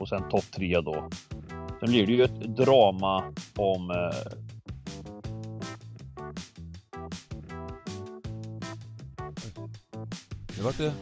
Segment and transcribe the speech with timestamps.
[0.00, 1.08] och sen topp tre då.
[1.80, 3.24] Sen blir det ju ett drama
[3.56, 4.32] om eh,
[10.60, 10.92] Det var det...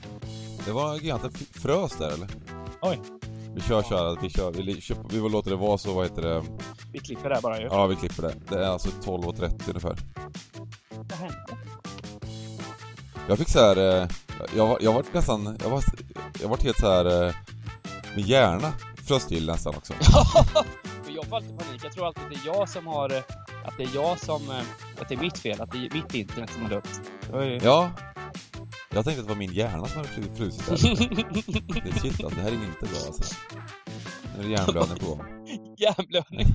[0.65, 2.29] Det var giganten frös där eller?
[2.81, 3.01] Oj.
[3.55, 6.23] Vi kör så här, vi kör, vi, kör, vi låter det vara så, vad heter
[6.23, 6.43] det?
[6.93, 7.67] Vi klipper det bara ju.
[7.67, 8.35] Ja, vi klipper det.
[8.49, 9.97] Det är alltså 12.30 ungefär.
[10.91, 11.47] Vad hände?
[13.29, 14.09] Jag fick så här, eh,
[14.57, 15.85] jag, jag var nästan, jag var,
[16.43, 17.35] jag var helt så här eh,
[18.17, 18.27] min
[19.09, 19.93] hjärna frös till nästan också.
[21.05, 21.81] För jag får alltid panik.
[21.85, 23.11] Jag tror alltid det är jag som har...
[23.65, 24.51] Att det är jag som...
[24.51, 24.57] eh,
[25.01, 25.61] Att det är mitt fel.
[25.61, 27.01] Att det är mitt internet som har dött.
[27.33, 27.91] Ju- Ja.
[28.91, 30.77] Jag tänkte att det var min hjärna som hade fru- frusit där.
[31.85, 33.35] Det är shit alltså, det här är inte bra alltså.
[34.37, 35.25] Nu är det hjärnblödning på gång.
[35.79, 36.55] Hjärnblödning.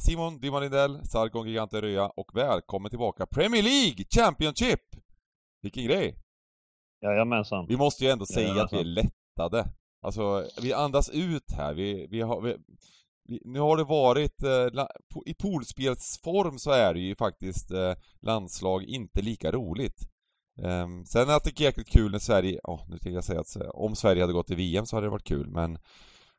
[0.00, 4.80] Simon Dimman Lindell, Sargon Gigante Röja och välkommen tillbaka Premier League Championship!
[5.62, 6.18] Vilken grej!
[7.02, 7.66] Jajamensan.
[7.68, 8.78] Vi måste ju ändå säga Jajamensan.
[8.78, 9.68] att vi är lättade.
[10.02, 11.74] Alltså, vi andas ut här.
[11.74, 12.40] Vi, vi har...
[12.40, 12.56] Vi,
[13.28, 14.42] vi, nu har det varit...
[14.42, 20.08] Eh, po, I poolspelsform så är det ju faktiskt eh, landslag inte lika roligt.
[20.62, 22.60] Um, sen att det är jäkligt kul när Sverige...
[22.64, 25.06] Åh, nu tänkte jag säga att eh, om Sverige hade gått till VM så hade
[25.06, 25.78] det varit kul, men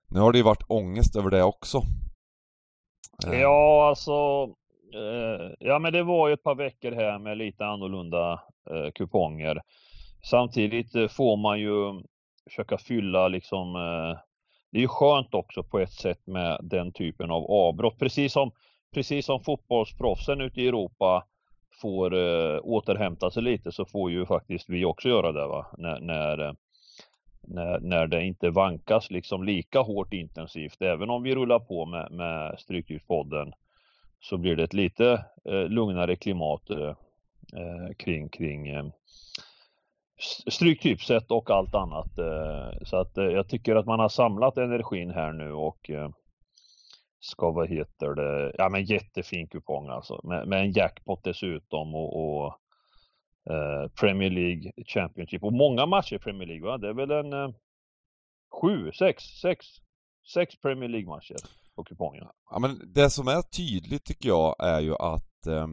[0.09, 1.83] nu har det ju varit ångest över det också.
[3.17, 4.11] Ja, alltså.
[4.93, 9.61] Eh, ja, men det var ju ett par veckor här med lite annorlunda eh, kuponger.
[10.23, 12.01] Samtidigt eh, får man ju
[12.49, 13.75] försöka fylla liksom.
[13.75, 14.19] Eh,
[14.71, 17.99] det är ju skönt också på ett sätt med den typen av avbrott.
[17.99, 18.51] Precis som,
[18.93, 21.23] precis som fotbollsproffsen ute i Europa
[21.81, 25.65] får eh, återhämta sig lite så får ju faktiskt vi också göra det va.
[25.77, 26.53] När, när, eh,
[27.47, 30.81] när, när det inte vankas liksom lika hårt intensivt.
[30.81, 33.53] Även om vi rullar på med, med Stryktipspodden
[34.19, 36.95] så blir det ett lite eh, lugnare klimat eh,
[37.53, 38.85] eh kring, kring eh,
[40.47, 42.17] Stryktipset och allt annat.
[42.17, 46.09] Eh, så att eh, jag tycker att man har samlat energin här nu och eh,
[47.19, 52.43] ska, vad heter det, ja men jättefin kupong alltså med, med en jackpot dessutom och,
[52.45, 52.59] och
[53.99, 56.77] Premier League Championship och många matcher i Premier League va?
[56.77, 57.49] Det är väl en eh,
[58.61, 59.65] sju, sex, sex,
[60.33, 61.35] sex Premier League matcher
[61.75, 62.27] på kupongen.
[62.49, 65.67] Ja men det som är tydligt tycker jag är ju att eh,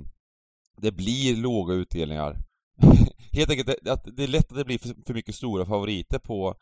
[0.77, 2.37] det blir låga utdelningar.
[3.33, 6.19] Helt enkelt det, att det är lätt att det blir för, för mycket stora favoriter
[6.19, 6.55] på,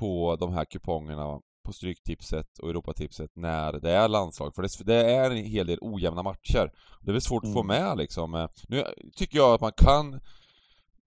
[0.00, 4.54] på de här kupongerna på Stryktipset och Europatipset när det är landslag.
[4.54, 6.70] För det, det är en hel del ojämna matcher.
[7.00, 7.82] Det är väl svårt att få Mm.
[7.82, 8.34] med liksom.
[8.34, 8.84] Eh, Nu
[9.16, 10.20] tycker jag att man kan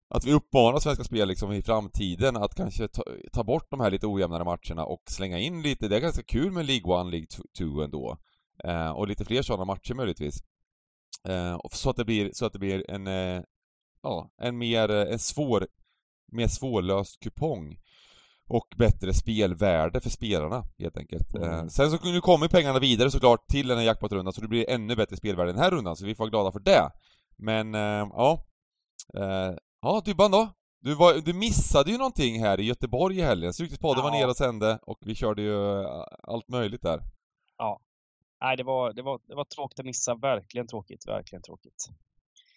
[0.10, 3.04] att vi uppmanar Svenska Spel liksom i framtiden att kanske ta,
[3.34, 6.52] ta bort de här lite ojämnare matcherna och slänga in lite, det är ganska kul
[6.52, 7.28] med League 1, League
[7.58, 8.18] 2 ändå.
[8.64, 10.44] Eh, och lite fler sådana matcher möjligtvis.
[11.28, 13.42] Eh, och så att det blir, så att det blir en, eh,
[14.04, 15.68] ja, en mer, eh, en svår,
[16.32, 17.78] mer svårlöst kupong.
[18.52, 21.36] Och bättre spelvärde för spelarna, helt enkelt.
[21.36, 21.70] Eh, Mm.
[21.70, 24.96] sen så nu kommer pengarna vidare såklart till den här jackpot-rundan, så det blir ännu
[24.96, 26.92] bättre spelvärde den här rundan, så vi får vara glada för det.
[27.38, 28.46] Men, eh, ja.
[29.82, 30.50] Ja, Dybban då?
[30.82, 33.54] Du, var, du missade ju någonting här i Göteborg i helgen.
[33.54, 34.18] Stryktipspodden var Ja.
[34.20, 37.02] nere och sände och vi körde ju eh, allt möjligt där.
[38.42, 40.16] Nej, det var, det, var, det var tråkigt att missa.
[40.16, 41.08] Verkligen tråkigt.
[41.08, 41.86] Verkligen tråkigt.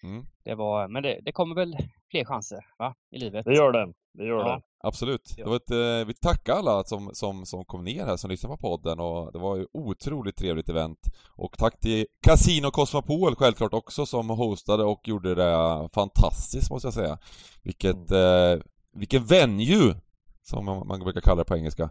[0.02, 0.26] Mm.
[0.44, 1.76] Det var, men det, det kommer väl
[2.10, 2.94] fler chanser, va?
[3.10, 3.44] I livet.
[3.44, 4.56] Det gör det, det gör Ja.
[4.56, 4.62] det.
[4.84, 5.34] Absolut.
[5.36, 5.44] Ja.
[5.44, 8.56] Det var ett, eh, vi tackar alla som, som, som kom ner här, som lyssnade
[8.56, 10.98] på podden och det var ju otroligt trevligt event.
[11.28, 16.94] Och tack till Casino Cosmopol självklart också som hostade och gjorde det fantastiskt måste jag
[16.94, 17.18] säga.
[17.62, 18.52] Vilket, Mm.
[18.58, 18.62] eh,
[18.94, 19.94] vilken venue!
[20.42, 21.90] Som man, man brukar kalla det på engelska.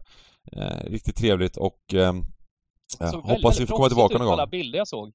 [0.51, 2.13] Eh, riktigt trevligt och eh,
[2.99, 4.33] väldigt, hoppas vi får komma tillbaka någon gång.
[4.33, 5.11] alla bilder jag såg.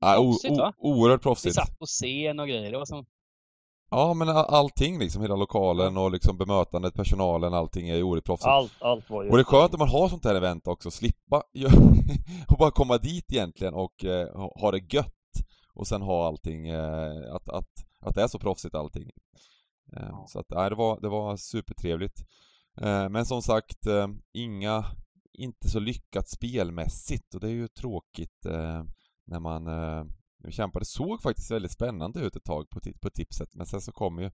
[0.00, 0.72] Ja, o, proffsigt, va?
[0.78, 1.54] o, oerhört Vi proffsigt.
[1.54, 2.72] satt på scen och grejer.
[2.72, 3.06] Det var som...
[3.90, 8.40] Ja men all- allting liksom, hela lokalen och liksom bemötandet, personalen, allting är ju oerhört.
[8.44, 11.36] Allt, allt var Och det är skönt när man har sånt här event också, slippa
[12.48, 15.14] och bara komma dit egentligen och eh, ha- det gött
[15.74, 17.68] och sen ha allting, eh, att, att,
[18.00, 19.10] att det är så proffsigt allting.
[19.96, 20.24] Eh, Ja.
[20.28, 22.20] Så att, nej, det var, det var supertrevligt.
[22.80, 24.84] Eh, men som sagt, eh, inga,
[25.32, 28.84] inte så lyckat spelmässigt och det är ju tråkigt eh,
[29.26, 29.66] när man,
[30.44, 30.80] nu kämpar.
[30.80, 34.18] Det såg faktiskt väldigt spännande ut ett tag på, på tipset, men sen så kom
[34.18, 34.30] ju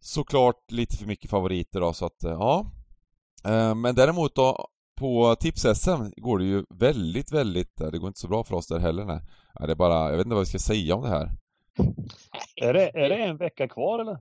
[0.00, 2.66] såklart lite för mycket favoriter då, så att ja.
[3.44, 8.28] Eh, men däremot då, på tips-SM går det ju väldigt, väldigt, det går inte så
[8.28, 9.20] bra för oss där heller nej.
[9.60, 11.30] Det är bara, jag vet inte vad vi ska säga om det här.
[12.56, 14.18] Är det, är det en vecka kvar eller?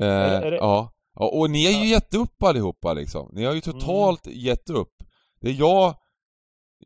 [0.00, 0.56] Eh, är det, är det...
[0.56, 0.92] Ja.
[1.14, 1.28] ja.
[1.28, 3.30] Och ni har ju gett upp allihopa liksom.
[3.32, 4.38] Ni har ju totalt mm.
[4.38, 4.92] gett upp.
[5.40, 5.94] Det är jag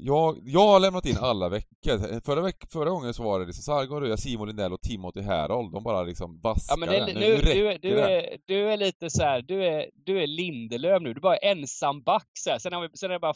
[0.02, 2.20] jag, jag har lämnat in alla veckor.
[2.20, 5.72] Förra, veck, förra gången så var det liksom Sargon Röja, Simon Lindell och Timothy Herold.
[5.72, 6.86] De bara liksom vaskade.
[6.86, 9.64] Ja, men det, nu, nu, du, är, du, är, du är lite så här, du
[9.64, 11.12] är, du är Lindelöf nu.
[11.14, 12.58] Du är bara ensam back så här.
[12.58, 13.34] Sen, har vi, sen är det bara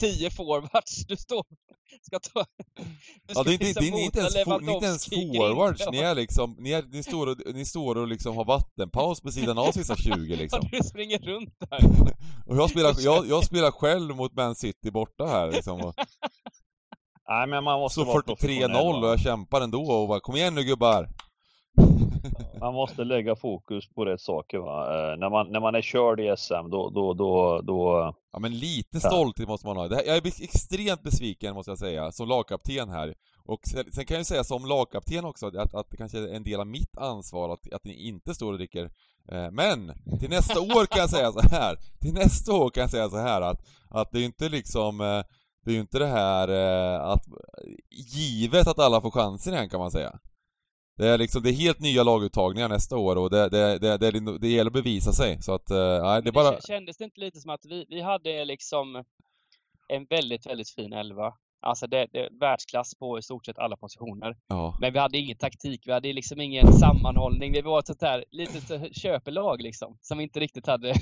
[0.00, 1.06] tio forwards.
[1.06, 1.44] Du står
[2.02, 2.44] ska ta...
[3.26, 5.82] Du ska ja, det är inte, liksom det är inte, ens, for, inte ens forwards.
[5.92, 9.32] Ni är liksom, ni, är, ni, står och, ni står och liksom har vattenpaus på
[9.32, 10.60] sidan av sista 20 liksom.
[10.62, 11.80] Ja, du springer runt där.
[12.46, 15.80] och jag spelar, jag, jag spelar själv mot Man City borta här liksom.
[15.80, 15.94] Och...
[17.28, 20.64] Nej men man måste Så 43-0 och jag kämpar ändå och bara kom igen nu
[20.64, 21.08] gubbar!
[22.60, 24.82] man måste lägga fokus på rätt saker va.
[24.82, 28.14] Eh, när, man, när man är körd i SM då, då, då, då...
[28.32, 29.88] Ja men lite stolthet måste man ha.
[29.88, 33.14] Här, jag är extremt besviken måste jag säga, som lagkapten här.
[33.44, 36.44] Och sen, sen kan jag säga som lagkapten också, att, att det kanske är en
[36.44, 38.90] del av mitt ansvar att, att ni inte står och dricker.
[39.32, 41.76] Eh, men, till nästa år kan jag säga så här.
[42.00, 45.22] Till nästa år kan jag säga så här att, att det är inte liksom eh,
[45.64, 47.24] det är ju inte det här eh, att
[47.90, 50.18] givet att alla får chansen igen kan man säga.
[51.00, 54.38] Det är liksom, det är helt nya laguttagningar nästa år och det, det, det, det,
[54.38, 55.42] det gäller att bevisa sig.
[55.42, 56.60] Så att, eh, nej, det bara...
[56.60, 59.04] Kändes det inte lite som att vi, vi hade liksom
[59.88, 61.32] en väldigt, väldigt fin elva
[61.62, 64.36] Alltså det, det världsklass på i stort sett alla positioner.
[64.48, 64.76] Ja.
[64.80, 67.52] Men vi hade ingen taktik, vi hade liksom ingen sammanhållning.
[67.52, 70.94] Vi var ett sånt här litet köpelag liksom, som vi inte riktigt hade.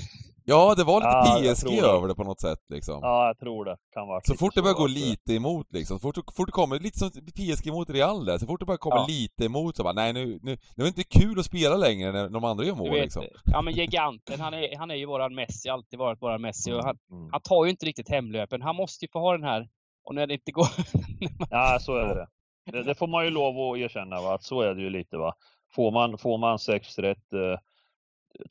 [0.49, 2.99] Ja, det var lite ja, PSG över det på något sätt liksom.
[3.01, 3.77] Ja, jag tror det.
[3.93, 6.79] Kan vara så fort det börjar gå lite emot liksom, så fort, fort det kommer,
[6.79, 9.05] lite som PSG mot Real där, så fort det börjar komma ja.
[9.09, 12.11] lite emot så bara, nej nu, nu, nu är det inte kul att spela längre
[12.11, 13.23] när de andra gör mål vet, liksom.
[13.53, 16.83] Ja men giganten, han är, han är ju våran Messi, alltid varit våran Messi och
[16.83, 17.29] han, mm.
[17.31, 18.61] han tar ju inte riktigt hemlöpen.
[18.61, 19.69] Han måste ju få ha den här
[20.03, 20.67] och när det inte går...
[21.49, 22.27] ja, så är det.
[22.71, 22.83] det.
[22.83, 22.95] det.
[22.95, 24.33] får man ju lov att erkänna, va?
[24.35, 25.17] att så är det ju lite.
[25.17, 25.33] va.
[25.75, 27.59] Får man, får man sex rätt eh,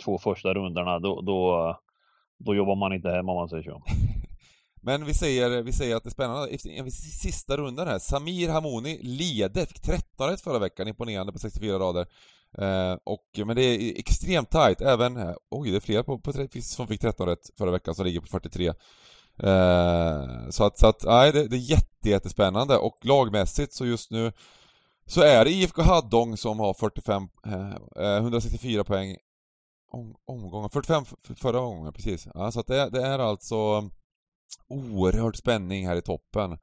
[0.04, 1.76] två första rundorna, då, då,
[2.38, 3.82] då jobbar man inte hemma om man säger så.
[4.82, 8.99] Men vi säger, vi säger att det är spännande, i sista rundan här, Samir Hamoni
[9.02, 12.06] leder, fick 13 rätt förra veckan, imponerande på 64 rader.
[12.58, 16.32] Eh, och, men det är extremt tight, även, eh, oj det är fler på, på,
[16.62, 18.67] som fick 13 rätt förra veckan som ligger på 43.
[19.43, 24.11] Eh, så att, så att nej, det, det är jätte, jättespännande och lagmässigt så just
[24.11, 24.32] nu
[25.06, 29.17] så är det IFK Haddong som har 45, eh, eh 164 poäng
[29.88, 31.05] om, omgångar, 45
[31.37, 32.29] förra gången precis.
[32.35, 33.90] Ja, så att det, det, är alltså
[34.69, 36.58] oerhörd spänning här i toppen.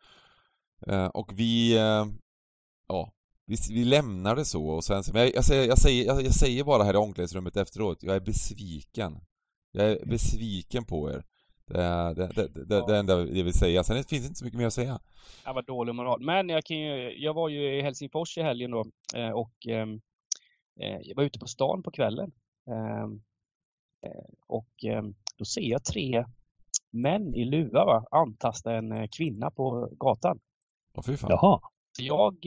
[0.87, 2.05] Eh, och vi, eh,
[2.87, 3.11] ja,
[3.45, 6.33] vi, vi lämnar det så och sen, men jag, jag, säger, jag, säger, jag, jag
[6.33, 9.19] säger bara här i omklädningsrummet efteråt, jag är besviken.
[9.71, 11.23] Jag är besviken på er.
[11.67, 12.85] Det är det, det, det, ja.
[12.85, 13.83] det enda jag vill säga.
[13.83, 14.99] Sen finns det inte så mycket mer att säga.
[15.45, 16.21] Jag var dålig moral.
[16.21, 18.85] Men jag, kan ju, jag var ju i Helsingfors i helgen då
[19.15, 20.01] eh, och ehm,
[20.79, 22.31] eh, jag var ute på stan på kvällen.
[22.67, 23.21] Ehm,
[24.05, 26.25] eh, och ehm, då ser jag tre
[26.91, 30.39] män i luva va, antasta en kvinna på gatan.
[30.93, 31.29] Åh fy fan.
[31.31, 31.59] Jaha.
[31.99, 32.45] Jag...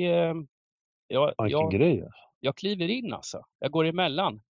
[1.11, 2.09] Jag, jag, grej.
[2.41, 3.44] jag kliver in alltså.
[3.59, 4.43] Jag går emellan.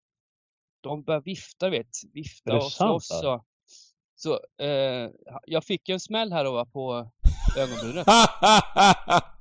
[0.80, 1.88] De börjar vifta, vet.
[2.12, 3.24] Vifta och slåss.
[3.24, 3.44] Och,
[4.14, 5.10] så eh,
[5.46, 7.10] jag fick en smäll här då på
[7.58, 8.06] ögonbrynet.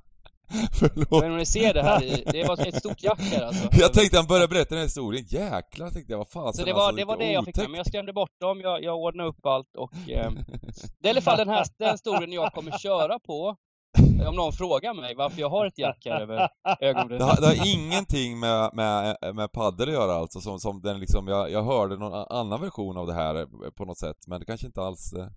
[0.72, 1.22] Förlåt.
[1.22, 3.68] Men om ni ser det här, det var ett stort jack här alltså.
[3.80, 6.72] Jag tänkte han började berätta den här historien, jäklar tänkte jag, vad fasen Så det
[6.72, 8.96] var, alltså, det, var det jag fick med, men jag skrämde bort dem, jag, jag
[8.96, 9.92] ordnade upp allt och...
[10.08, 10.30] Eh,
[11.00, 13.56] det är i alla fall den här den historien jag kommer köra på
[14.28, 16.48] om någon frågar mig varför jag har ett jack här över
[16.80, 17.36] ögonbrynet.
[17.36, 21.28] Det det har ingenting med, med, med paddel att göra alltså, som, som den liksom,
[21.28, 24.46] jag, jag hörde någon annan version av det här eh, på något sätt, men det
[24.46, 25.28] kanske inte alls, eh,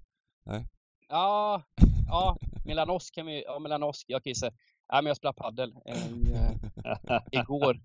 [0.46, 0.68] nej?
[1.10, 1.64] Ja,
[2.08, 4.52] ja, Melanos kan vi, ja Melanos, jag kan ju säga,
[4.92, 7.82] men jag spelade paddel eh, igår.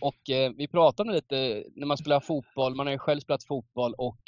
[0.00, 3.94] Och eh, vi pratade lite, när man spelar fotboll, man har ju själv spelat fotboll
[3.94, 4.20] och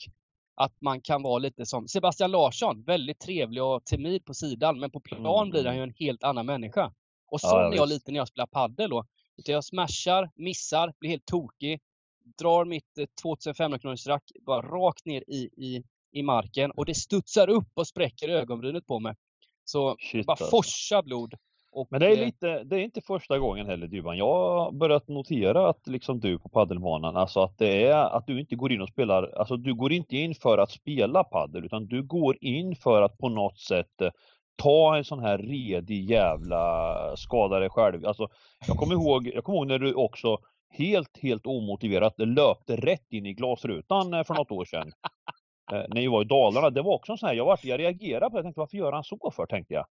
[0.55, 4.91] att man kan vara lite som Sebastian Larsson, väldigt trevlig och timid på sidan, men
[4.91, 5.51] på plan mm.
[5.51, 6.93] blir han ju en helt annan människa.
[7.27, 9.05] Och så ja, är jag lite när jag spelar padel då.
[9.37, 11.81] Utan jag smashar, missar, blir helt tokig,
[12.39, 17.49] drar mitt 2500 kronors rack bara rakt ner i, i, i marken och det studsar
[17.49, 19.15] upp och spräcker ögonbrynet på mig.
[19.65, 20.51] Så Shit, bara alltså.
[20.51, 21.35] forsa blod.
[21.75, 24.17] Och, men det är, lite, det är inte första gången heller Dybban.
[24.17, 28.41] Jag har börjat notera att liksom du på paddelbanan, alltså att det är att du
[28.41, 31.87] inte går in och spelar, alltså du går inte in för att spela paddel utan
[31.87, 34.11] du går in för att på något sätt eh,
[34.57, 38.07] ta en sån här redig jävla skada dig själv.
[38.07, 38.29] Alltså,
[38.67, 40.39] jag kommer ihåg, jag kommer ihåg när du också
[40.71, 44.93] helt, helt omotiverat löpte rätt in i glasrutan eh, för något år sedan.
[45.73, 46.71] Eh, när vi var i Dalarna.
[46.71, 48.39] Det var också en sån här, jag, var, jag reagerade på det.
[48.39, 49.87] Jag tänkte varför gör han så för tänkte jag.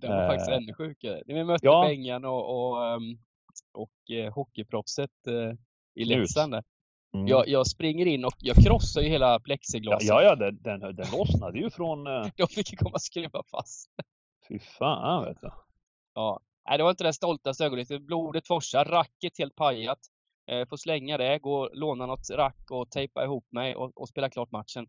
[0.00, 1.22] Den var faktiskt Eh, ännu sjukare.
[1.26, 1.84] När vi mötte ja.
[1.88, 3.18] Bengan och, och, ehm,
[3.72, 5.56] och eh, hockeyproffset eh,
[5.94, 6.04] i.
[6.04, 6.54] Leksand.
[7.14, 7.26] Mm.
[7.28, 10.08] Jag, jag springer in och jag krossar ju hela ja, plexiglaset.
[10.08, 12.04] ja, ja den, den, den lossnade ju från...
[12.36, 13.90] De fick komma och skruva fast.
[14.48, 15.50] Fy fan vet du.
[16.14, 16.40] Ja.
[16.68, 18.02] Nej, det var inte det stoltaste ögonblicket.
[18.02, 19.98] Blodet forsar, racket helt pajat.
[20.50, 24.08] Eh, får slänga det, gå och låna något rack och tejpa ihop mig och, och
[24.08, 24.86] spela klart matchen.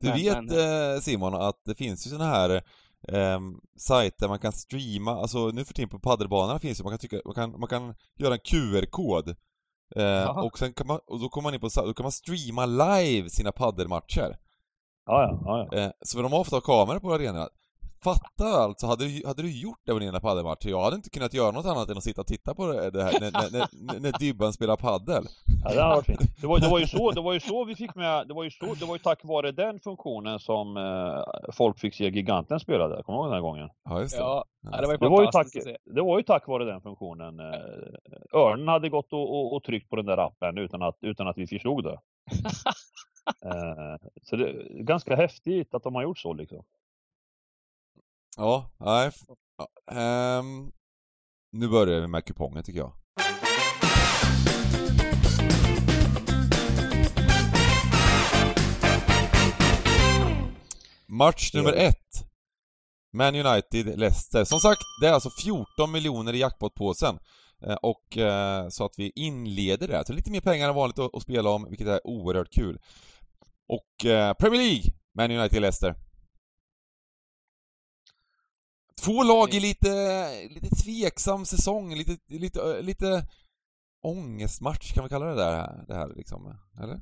[0.00, 2.62] Du Men- vet men- Simon att det finns ju såna här
[3.08, 3.40] eh,
[3.76, 7.20] sajter man kan streama, alltså nu för tiden på paddelbanorna finns det, man kan, tycka,
[7.24, 9.28] man kan, man kan göra en QR-kod
[9.96, 12.66] eh, och sen kan man, och då kommer man in på, då kan man streama
[12.66, 14.36] live sina paddelmatcher.
[15.06, 15.78] Ja, ja, ja.
[15.78, 17.48] Eh, så de har ofta kameror på arenorna.
[18.04, 20.68] Fatta alltså, hade du, hade du gjort det på dina paddelmatcher?
[20.68, 23.20] Jag hade inte kunnat göra något annat än att sitta och titta på det här
[23.20, 25.24] när, när, när, när Dybban spelar paddel.
[25.64, 26.40] ja det hade varit fint.
[26.40, 28.44] Det var, det var ju så, det var ju så vi fick med, det var
[28.44, 32.60] ju så, det var ju tack vare den funktionen som eh, folk fick se Giganten
[32.60, 33.02] spela där.
[33.02, 33.68] Kommer du ihåg den här gången?
[33.84, 34.20] Ja, just det.
[34.20, 35.46] Ja, det var ju Det var, ju tack,
[35.84, 37.40] det var ju tack vare den funktionen.
[37.40, 41.28] Eh, Örnen hade gått och, och, och tryckt på den där appen utan att, utan
[41.28, 41.98] att vi förstod det.
[43.44, 46.64] Eh, så det är ganska häftigt att de har gjort så liksom.
[48.36, 49.10] Ja, nej.
[49.90, 50.72] ehm,
[51.52, 52.92] nu börjar vi med kupongen tycker jag.
[61.06, 62.24] Match nummer ett.
[63.12, 64.44] Man United, Leicester.
[64.44, 67.18] Som sagt, det är alltså 14 miljoner i jackpotpåsen.
[67.66, 70.04] Eh, Och eh, så att vi inleder det.
[70.06, 72.78] Så lite mer pengar än vanligt att, att spela om, vilket är oerhört kul.
[73.68, 75.94] Och eh, Premier League, Man United, Leicester.
[79.04, 79.88] Två lag i lite,
[80.48, 83.26] lite tveksam säsong, lite, lite, lite
[84.02, 87.00] ångestmatch kan vi kalla det där, det här liksom, eller?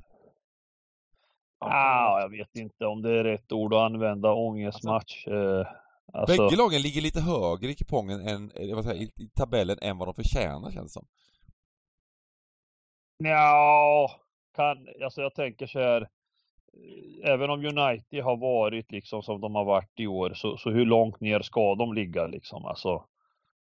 [1.59, 5.27] Ah, jag vet inte om det är rätt ord att använda, ångestmatch.
[5.27, 5.67] Eh,
[6.13, 9.97] alltså, Bägge lagen ligger lite högre i kupongen än, eh, vad säger, i tabellen än
[9.97, 11.07] vad de förtjänar känns det som.
[13.17, 14.11] Ja,
[14.55, 16.09] kan, alltså jag tänker så här.
[16.77, 20.69] Eh, Även om United har varit liksom som de har varit i år, så, så
[20.69, 22.65] hur långt ner ska de ligga liksom?
[22.65, 23.05] Alltså,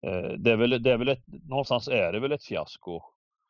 [0.07, 3.01] eh, det är väl, det är väl ett, någonstans är det väl ett fiasko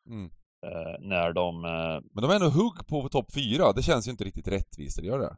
[0.08, 0.30] Mm.
[0.66, 4.10] eh, när de, eh, Men de är ändå hugg på topp fyra, det känns ju
[4.10, 5.36] inte riktigt rättvist, eller gör det?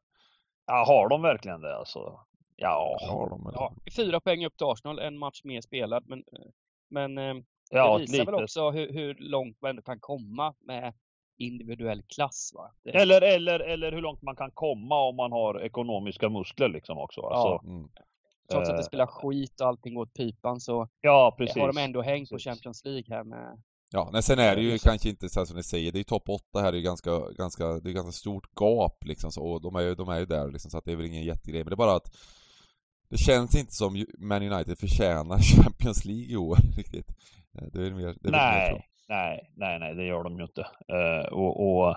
[0.66, 2.20] ja har de verkligen det alltså?
[2.56, 3.50] Ja, Har de?
[3.54, 6.04] Ja, fyra poäng upp till Arsenal, en match mer spelad.
[6.06, 6.24] Men,
[6.90, 10.94] men eh, ja det visar väl också hur, hur långt man ändå kan komma med
[11.40, 12.52] individuell klass.
[12.54, 12.70] Va?
[12.84, 16.98] Det, Eller, eller, eller hur långt man kan komma om man har ekonomiska muskler liksom
[16.98, 17.20] också.
[17.20, 17.88] Alltså, Mm.
[18.50, 21.56] trots att det eh, spelar skit och allting går åt pipan så ja, precis.
[21.56, 22.50] har de ändå hängt på Precis.
[22.50, 24.88] Champions League här med Ja, nej, sen är det ju Ja, precis.
[24.88, 26.80] kanske inte så här som ni säger, det är ju topp 8 här, det är
[26.80, 30.08] ju ganska, ganska, det är ganska stort gap liksom så, och de är ju, de
[30.08, 31.96] är ju där liksom, så att det är väl ingen jättegrej, men det är bara
[31.96, 32.16] att
[33.10, 37.08] det känns inte som Man United förtjänar Champions League i år riktigt.
[37.58, 38.82] Eh, Det är mer, det är väl mer så.
[39.10, 40.66] Nej, nej, nej, det gör de ju inte.
[40.88, 41.90] Eh, och, och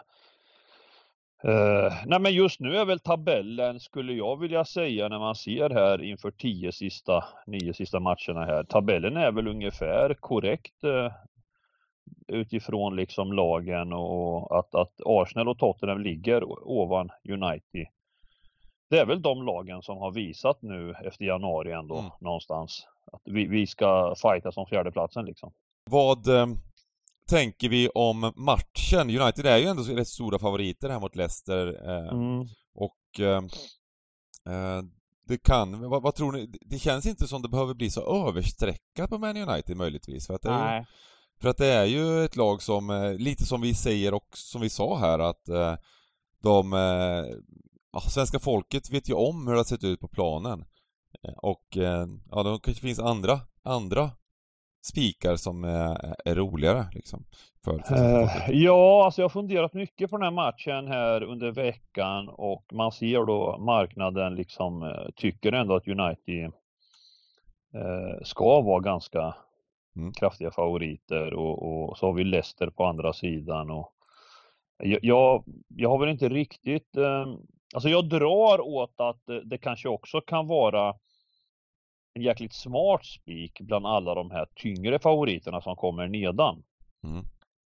[1.43, 5.70] eh, nej, men just nu är väl tabellen, skulle jag vilja säga, när man ser
[5.70, 8.63] här inför tio sista, nio sista matcherna här.
[8.63, 11.12] Tabellen är väl ungefär korrekt eh,
[12.27, 17.88] utifrån liksom lagen och att, att Arsenal och Tottenham ligger ovan United.
[18.89, 22.12] Det är väl de lagen som har visat nu efter januari ändå Mm.
[22.20, 25.51] någonstans att vi, vi ska fightas om fjärdeplatsen liksom.
[25.89, 26.27] Vad
[27.27, 29.09] tänker vi om matchen?
[29.09, 32.47] United är ju ändå rätt stora favoriter här mot Leicester eh, Mm.
[32.75, 33.43] och eh,
[34.53, 34.83] eh,
[35.27, 36.51] det kan, vad, vad tror ni?
[36.61, 40.41] Det känns inte som det behöver bli så överstreckat på Man United möjligtvis för att
[40.41, 40.85] det är ju,
[41.41, 44.61] För att det är ju ett lag som, eh, lite som vi säger och som
[44.61, 45.75] vi sa här att eh,
[46.43, 47.37] de, eh,
[47.93, 50.65] ja, svenska folket vet ju om hur det har sett ut på planen.
[51.37, 51.77] Och
[52.31, 54.11] ja, det kanske finns andra, andra
[54.83, 57.25] spikar som är, är roligare liksom.
[57.65, 58.55] För, folket.
[58.55, 62.91] ja, alltså jag har funderat mycket på den här matchen här under veckan och man
[62.91, 66.51] ser då marknaden liksom eh, tycker ändå att United
[67.75, 69.35] eh, ska vara ganska
[69.95, 70.13] Mm.
[70.13, 73.93] kraftiga favoriter och, och så har vi Leicester på andra sidan och
[74.83, 77.25] jag, jag, har väl inte riktigt, eh,
[77.75, 80.95] alltså jag drar åt att det kanske också kan vara
[82.13, 86.63] en jäkligt smart spik bland alla de här tyngre favoriterna som kommer nedan.
[87.03, 87.17] Mm.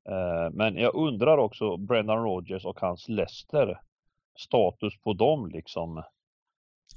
[0.10, 3.80] Eh, Men jag undrar också Brendan Rodgers och hans Leicester
[4.40, 6.04] status på dem liksom.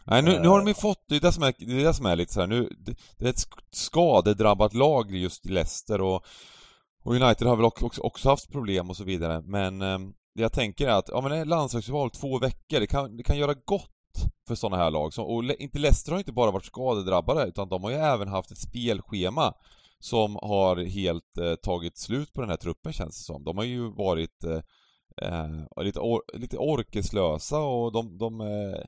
[0.04, 0.76] Nej, nu, nu har de ju Eh.
[0.76, 2.68] fått, det är det som är, det är, det som är lite så här, nu,
[2.78, 6.24] det, det är ett sk- skadedrabbat lag just i Leicester och,
[7.04, 9.78] och United har väl också, också, haft problem och så vidare, men
[10.34, 13.22] det jag tänker är att, ja men det är landslagsuppehåll två veckor, det kan, det
[13.22, 13.90] kan göra gott
[14.48, 15.14] för sådana här lag.
[15.14, 18.50] Så, och inte Leicester har inte bara varit skadedrabbade, utan de har ju även haft
[18.50, 19.54] ett spelschema
[19.98, 23.44] som har helt eh, tagit slut på den här truppen känns det som.
[23.44, 24.60] De har ju varit eh,
[25.28, 28.80] eh, lite, or, lite orkeslösa och de, de eh,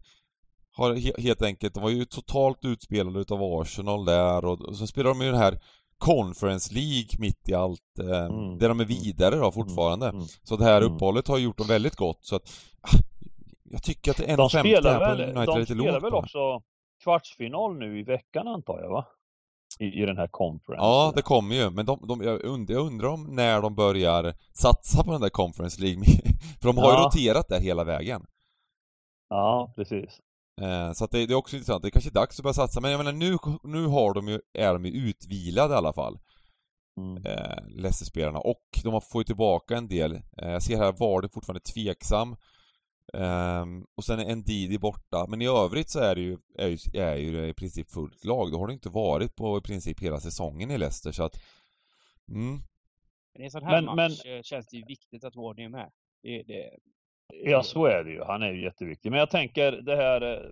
[0.75, 4.87] har he, helt enkelt, de var ju totalt utspelade utav Arsenal där och, och så
[4.87, 5.61] spelar de ju den här
[5.99, 8.59] Conference League mitt i allt, eh, Mm.
[8.59, 10.09] där de är vidare då fortfarande.
[10.09, 10.25] Mm.
[10.43, 10.95] Så det här Mm.
[10.95, 12.51] uppehållet har gjort dem väldigt gott så att
[13.73, 15.93] jag tycker att det är De 1,50 spelar här på United är de lite spelar
[15.93, 16.63] lågt väl också
[17.03, 19.07] kvartsfinal nu i veckan antar jag va?
[19.79, 20.85] I, i den här conference.
[20.85, 24.35] Ja, det kommer ju, men de, de, jag, undrar, jag undrar om när de börjar
[24.53, 26.05] satsa på den där Conference League,
[26.61, 27.05] för de har ju Ja.
[27.07, 28.27] roterat där hela vägen.
[29.29, 30.21] Ja, precis.
[30.63, 32.55] Eh, så att det, det är också intressant, det är kanske är dags att börja
[32.55, 35.93] satsa, men jag menar nu, nu har de ju, är de ju utvilade i alla
[35.93, 36.19] fall,
[37.01, 37.27] Mm.
[37.27, 40.13] eh, Leicester-spelarna, och de har fått tillbaka en del.
[40.15, 42.37] Eh, jag ser här var det fortfarande tveksam,
[43.17, 46.77] Ehm, och sen är Ndidi borta, men i övrigt så är det ju, är ju,
[47.01, 48.51] är ju i princip fullt lag.
[48.53, 51.35] Det har det inte varit på i princip hela säsongen i Leicester, så att...
[52.29, 52.59] Mm,
[53.35, 55.69] Men i en sån här Men- match eh, känns det ju viktigt att Wardy är
[55.69, 55.91] med.
[56.23, 56.71] Det, det,
[57.45, 58.23] Ja, så är det ju.
[58.23, 59.11] Han är ju jätteviktig.
[59.11, 60.51] Men jag tänker det här, eh,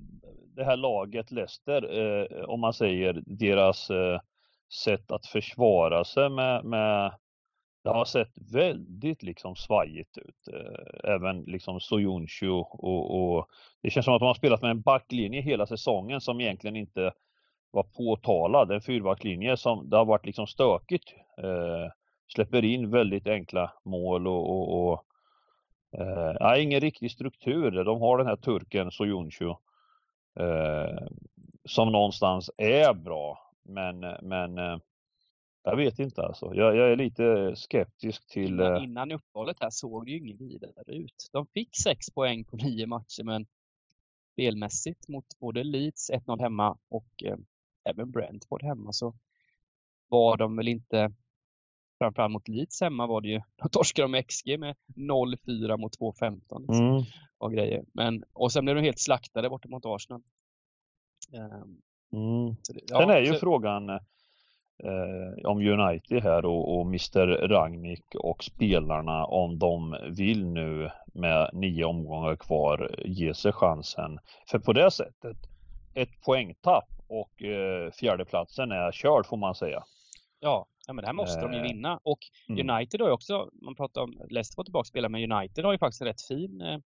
[0.56, 4.20] det här laget Leicester, eh, om man säger deras eh,
[4.84, 7.12] sätt att försvara sig med, med
[7.82, 10.54] det har sett väldigt liksom svajigt ut.
[10.54, 13.46] Eh, även liksom Soyuncu och, och
[13.82, 17.12] det känns som att de har spelat med en backlinje hela säsongen som egentligen inte
[17.70, 18.72] var påtalad.
[18.72, 21.14] En fyrbacklinje som det har varit liksom stökigt.
[21.38, 21.92] Eh,
[22.34, 25.04] släpper in väldigt enkla mål och, och, och
[25.98, 27.84] Eh, nej, ingen riktig struktur.
[27.84, 29.48] De har den här turken Soyuncu
[30.40, 31.06] eh,
[31.64, 33.52] som någonstans är bra.
[33.62, 34.78] Men, men eh,
[35.62, 36.54] jag vet inte alltså.
[36.54, 38.46] Jag, jag är lite skeptisk till...
[38.52, 41.28] innan, Eh, innan uppehållet här såg det ju inget vidare ut.
[41.32, 43.46] De fick sex poäng på nio matcher, men
[44.32, 47.36] spelmässigt mot både Leeds 1-0 hemma och eh,
[47.84, 49.14] även Brentford hemma så
[50.08, 51.12] var de väl inte
[52.00, 56.60] Framförallt mot Leeds hemma var det ju, då torskade de XG med 0-4 mot 2-15
[56.60, 57.02] liksom, mm,
[57.38, 57.84] och grejer.
[57.94, 60.22] Men, och sen blev de helt slaktade borta mot Arsenal.
[61.32, 61.80] Ehm,
[62.12, 62.54] mm.
[62.54, 64.00] det, Sen ja, är ju så- frågan
[64.84, 71.50] eh, om United här och, och Mr Ragnik och spelarna om de vill nu med
[71.52, 74.18] nio omgångar kvar ge sig chansen.
[74.50, 75.36] För på det sättet,
[75.94, 79.82] ett poängtapp och eh, fjärdeplatsen är körd får man säga.
[80.40, 82.00] Ja, ja men det här måste de ju Eh, vinna.
[82.02, 82.70] Och mm.
[82.70, 85.78] United har ju också, man pratar om Leicester får tillbaka spela, men United har ju
[85.78, 86.78] faktiskt en rätt fin, eh,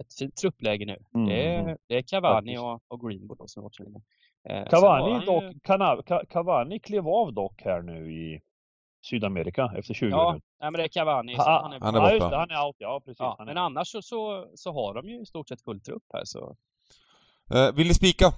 [0.00, 0.98] ett fint truppläge nu.
[1.14, 1.68] Mm, Det, mm.
[1.68, 4.00] är, det är Cavani och, och Greenwood då som länge.
[4.48, 8.40] Eh, Cavani, han ju- dock, Cana- Ca- Cavani klev av dock här nu i
[9.04, 10.46] Sydamerika efter 20 Ja, minuter.
[10.60, 11.34] nej, men det är Cavani.
[11.36, 12.14] Ha- han är, han är ja, borta.
[12.14, 12.76] just det, han är out.
[12.78, 13.20] Ja, precis.
[13.20, 15.80] ja, han är men annars så, så, så har de ju i stort sett full
[15.80, 16.24] trupp här.
[16.24, 16.56] Så,
[17.54, 18.32] eh, vill ni spika?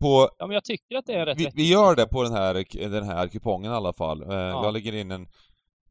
[0.00, 1.54] På ja, men jag tycker att det är rätt vi, rätt.
[1.56, 4.22] vi gör det på den här, den här kupongen i alla fall.
[4.22, 5.26] Eh, Jag lägger in en...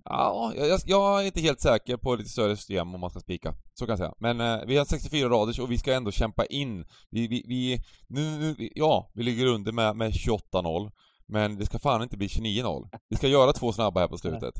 [0.05, 3.53] Ja, jag, jag är inte helt säker på lite större system om man ska spika.
[3.73, 4.13] Så kan jag säga.
[4.17, 6.85] Men eh, vi har 64 raders och vi ska ändå kämpa in.
[7.09, 10.91] Vi, vi, vi nu, nu, vi- ja, vi ligger under med, med 28-0.
[11.27, 12.89] Men det ska fan inte bli 29-0.
[13.09, 14.53] Vi ska göra två snabba här på slutet.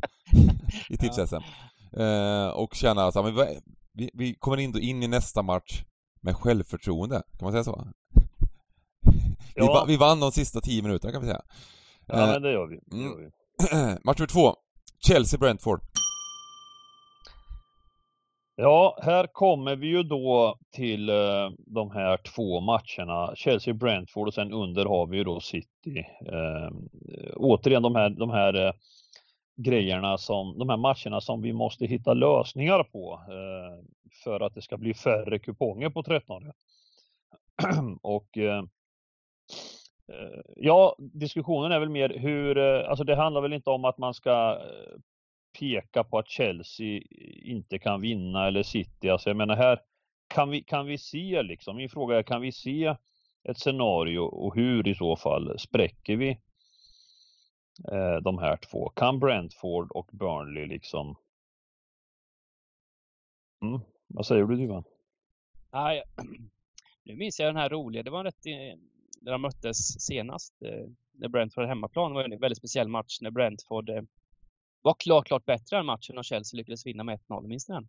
[0.90, 1.36] I tips SM.
[2.02, 3.60] Eh, och känna att ja, vi,
[3.94, 5.84] vi, vi kommer in, in i nästa match
[6.22, 7.16] med självförtroende.
[7.40, 7.88] Kan man säga så?
[9.56, 9.66] Vi, Ja.
[9.74, 11.42] va, vi vann de sista 10 minuterna kan vi säga.
[12.06, 12.80] Ja, Eh, men det gör vi.
[12.86, 13.12] Det mm.
[13.12, 13.30] gör vi.
[14.04, 14.56] Match nummer två.
[15.08, 15.80] Chelsea-Brentford.
[18.56, 23.34] Ja, här kommer vi ju då till eh, de här två matcherna.
[23.36, 26.06] Chelsea-Brentford och sen under har vi ju då City.
[26.26, 26.70] Eh,
[27.36, 28.74] återigen de här, de här eh,
[29.56, 33.86] grejerna som, de här matcherna som vi måste hitta lösningar på eh,
[34.24, 36.44] för att det ska bli färre kuponger på 13
[38.02, 38.64] och eh,
[40.12, 43.98] Eh, ja, diskussionen är väl mer hur, eh, alltså det handlar väl inte om att
[43.98, 45.00] man ska eh,
[45.60, 47.02] peka på att Chelsea
[47.44, 49.10] inte kan vinna eller City.
[49.10, 49.80] Alltså jag menar här
[50.28, 52.96] kan vi, kan vi se liksom, min fråga är kan vi se
[53.44, 56.30] ett scenario och hur i så fall spräcker vi
[57.92, 58.90] eh, de här två?
[58.90, 61.16] Kan Brentford och Burnley liksom?
[63.62, 63.80] Mm.
[64.08, 64.84] Vad säger du Duvan?
[65.72, 66.04] Nej,
[67.04, 68.46] nu minns jag den här roliga, det var en rätt,
[69.22, 73.32] när de möttes senast, eh, när Brentford hemmaplan, det var en väldigt speciell match när
[73.32, 74.02] Brentford eh,
[74.82, 77.88] var klart, klart bättre än matchen och Chelsea lyckades vinna med 1-0, minns ni den?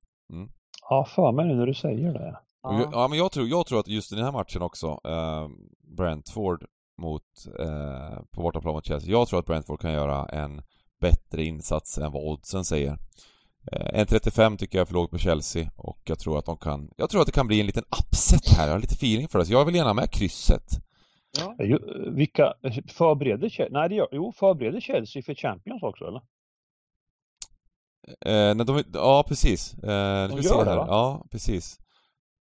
[0.90, 2.38] Ja, för mig nu när du säger det.
[2.62, 5.48] Jag- Ja, men jag tror, jag tror att just i den här matchen också, eh,
[5.96, 6.64] Brentford
[6.98, 7.22] mot,
[7.58, 10.62] eh, på bortaplan mot Chelsea, jag tror att Brentford kan göra en
[11.00, 12.98] bättre insats än vad oddsen säger.
[13.72, 16.90] Eh, 1.35 tycker jag är för lågt på Chelsea och jag tror att de kan,
[16.96, 19.38] jag tror att det kan bli en liten upset här, jag har lite feeling för
[19.38, 20.81] det, så jag vill gärna med krysset.
[21.38, 21.64] Ja.
[21.64, 22.54] Ju- Vilka
[22.88, 23.78] förbereder Chelsea?
[23.80, 26.20] Nej, det gör, jo, förbereder Chelsea för Champions också eller?
[28.26, 29.74] Eh, när de, ja, precis.
[29.74, 30.76] Eh, se gör det, här.
[30.76, 30.86] va?
[30.88, 31.78] Ja, precis.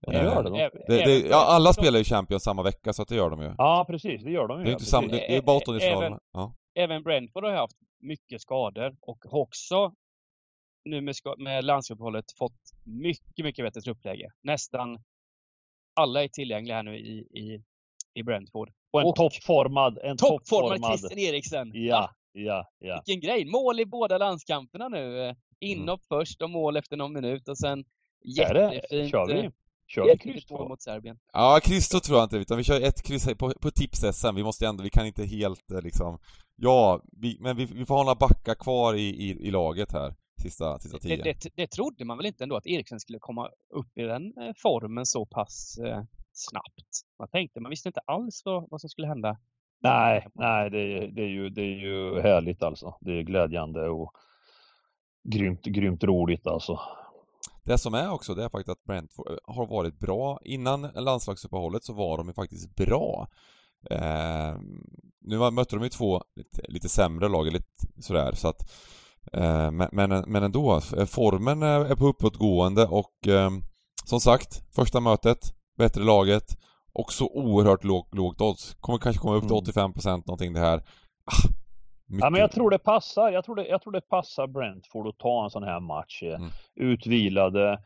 [0.07, 0.49] Det gör det.
[0.65, 3.41] Ä- Det, det, ja, alla spelar ju Champions samma vecka, så att det gör de
[3.41, 3.53] ju.
[3.57, 4.63] Ja, precis, det gör de ju.
[4.65, 6.05] Det är inte samma, det, det är bara åttondelsfinalerna.
[6.05, 6.55] Även- Ja.
[6.75, 9.93] Även Brentford har haft mycket skador och också
[10.85, 14.31] nu med, med landslagsuppehållet fått mycket, mycket bättre truppläge.
[14.43, 15.03] Nästan
[15.95, 17.63] alla är tillgängliga här nu i, i,
[18.13, 18.69] i Brentford.
[18.91, 20.99] Och en och- toppformad, en Toppformad toppformad.
[20.99, 21.71] Christian Eriksen!
[21.73, 23.03] Ja, ja, ja.
[23.05, 23.45] Vilken grej!
[23.45, 25.27] Mål i båda landskamperna nu.
[25.27, 27.83] Eh, Inhopp först och mål efter någon minut och sen
[28.23, 29.11] det, jättefint.
[29.11, 29.49] kör eh, vi?
[29.87, 30.67] Kör vi kryss två?
[30.69, 31.19] mot Serbien.
[31.33, 34.43] Ja, Christo tror jag inte, utan vi kör ett kryss här på, på tips-SM, vi
[34.43, 36.19] måste ändå, vi kan inte helt eh, liksom
[36.55, 40.13] Ja, vi, men vi, vi får ha några backar kvar i, i, i laget här,
[40.41, 41.23] sista, sista Det, tio.
[41.23, 44.53] det, det trodde man väl inte ändå att Eriksen skulle komma upp i den eh,
[44.57, 46.03] formen så pass eh,
[46.39, 46.89] snabbt.
[47.19, 49.37] Man tänkte, man visste inte alls vad, vad som skulle hända.
[49.81, 52.97] Nej, nej, det, är- det, är ju, det är ju härligt alltså.
[53.01, 54.11] Det är glädjande och
[55.23, 56.79] grymt, grymt roligt alltså.
[57.63, 60.39] Det som är också, det är faktiskt att Brentford har varit bra.
[60.43, 63.27] Innan landslagsuppehållet så var de ju faktiskt bra.
[63.91, 64.57] Eh,
[65.21, 67.67] nu mötte de ju två lite, lite sämre lag, lite
[68.01, 68.71] sådär, så att
[69.33, 73.49] eh, men, men, men ändå, eh, formen är är på uppåtgående och eh,
[74.05, 75.39] som sagt, första mötet,
[75.79, 76.57] bättre laget
[76.93, 78.73] och så oerhört lågt, lågt odds.
[78.79, 79.91] Kommer kanske komma upp till Mm.
[79.91, 80.77] 85% någonting det här.
[80.77, 81.49] Ah,
[82.21, 83.31] Ja, men jag tror det passar.
[83.31, 86.23] Jag tror det, jag tror det passar Brentford att ta en sån här match.
[86.23, 86.49] eh, Mm.
[86.75, 87.79] Utvilade.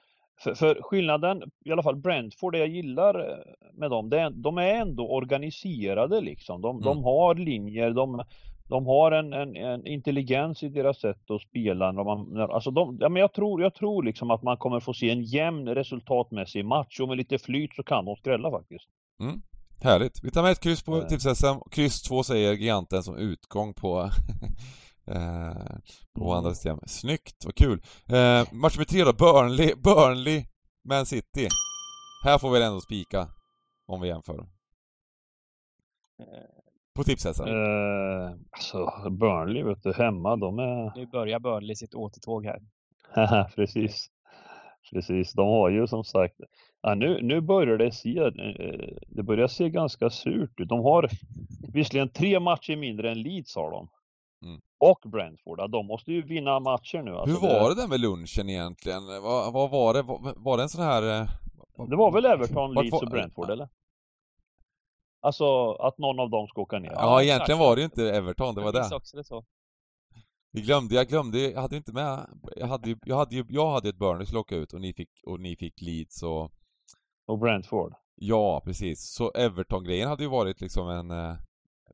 [0.44, 3.38] För, för skillnaden, i alla fall Brentford, det jag gillar eh,
[3.74, 6.62] med dem, det är, de är ändå organiserade liksom.
[6.62, 7.04] De, de Mm.
[7.04, 8.24] har linjer, de,
[8.70, 11.92] de har en, en, en intelligens i deras sätt att spela.
[11.92, 14.80] När man, när, alltså de, ja, men jag, tror, jag tror liksom att man kommer
[14.80, 18.86] få se en jämn resultatmässig match och med lite flyt så kan de skrälla faktiskt.
[19.84, 20.24] Härligt.
[20.24, 21.08] Vi tar med ett kryss på Eh.
[21.08, 21.60] tips-SM.
[21.72, 24.02] Kryss 2 säger giganten som utgång på,
[25.08, 25.76] eh,
[26.16, 26.38] på Mm.
[26.38, 26.80] andra system.
[26.88, 27.82] Snyggt, vad kul.
[28.10, 30.46] Eh, match nummer tre då, Burnley, Burnley,
[30.90, 31.48] Man City.
[32.24, 33.28] Här får vi ändå spika,
[33.88, 34.46] om vi jämför.
[36.96, 37.48] På tips-SM.
[37.48, 42.60] Eh, alltså Burnley vet du, hemma, de är Nu börjar Burnley sitt återtåg här.
[43.12, 44.08] Haha, Precis.
[44.92, 46.36] Precis, de har ju som sagt,
[46.82, 48.32] ja, nu, nu börjar det se, eh,
[49.08, 50.70] det börjar se ganska surt ut.
[50.70, 51.10] De har
[51.74, 53.90] visserligen tre matcher mindre än Leeds har de.
[54.46, 54.62] Mm.
[54.80, 57.12] Och Brentford, ja, de måste ju vinna matcher nu.
[57.16, 59.08] Alltså, Hur var det där med lunchen egentligen?
[59.24, 60.02] Vad, vad var det?
[60.02, 61.22] Var, var det en sån här...
[61.22, 61.30] eh,
[61.90, 63.70] Det var väl Everton, Leeds och Brentford eller?
[65.24, 66.92] Alltså att någon av dem ska åka ner.
[66.92, 68.96] Ja, Ja, egentligen var det ju inte Everton, det var det.
[68.96, 69.46] också det så.
[70.52, 73.72] Vi glömde, jag glömde, jag hade inte med, jag hade ju, jag hade ju, jag
[73.72, 76.52] hade ett Burnley som åka ut och ni fick, och ni fick Leeds och
[77.26, 77.94] Och Brentford.
[78.16, 79.14] Ja, precis.
[79.14, 81.12] Så Everton-grejen hade ju varit liksom en...
[81.12, 81.36] Eh,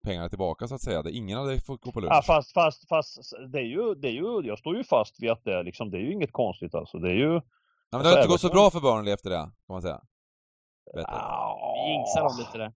[0.03, 1.01] pengarna tillbaka så att säga.
[1.01, 2.13] Där ingen hade fått gå på lunch.
[2.13, 5.29] Ja, fast, fast, fast det är ju, det är ju, jag står ju fast vid
[5.29, 6.97] att det är liksom, det är ju inget konstigt alltså.
[6.97, 7.31] Det är ju...
[7.31, 7.41] Nej,
[7.91, 10.01] men det har inte gått så bra för Burnley efter det, kan man säga.
[10.93, 10.99] Du.
[10.99, 12.73] Vi jinxar dem lite där.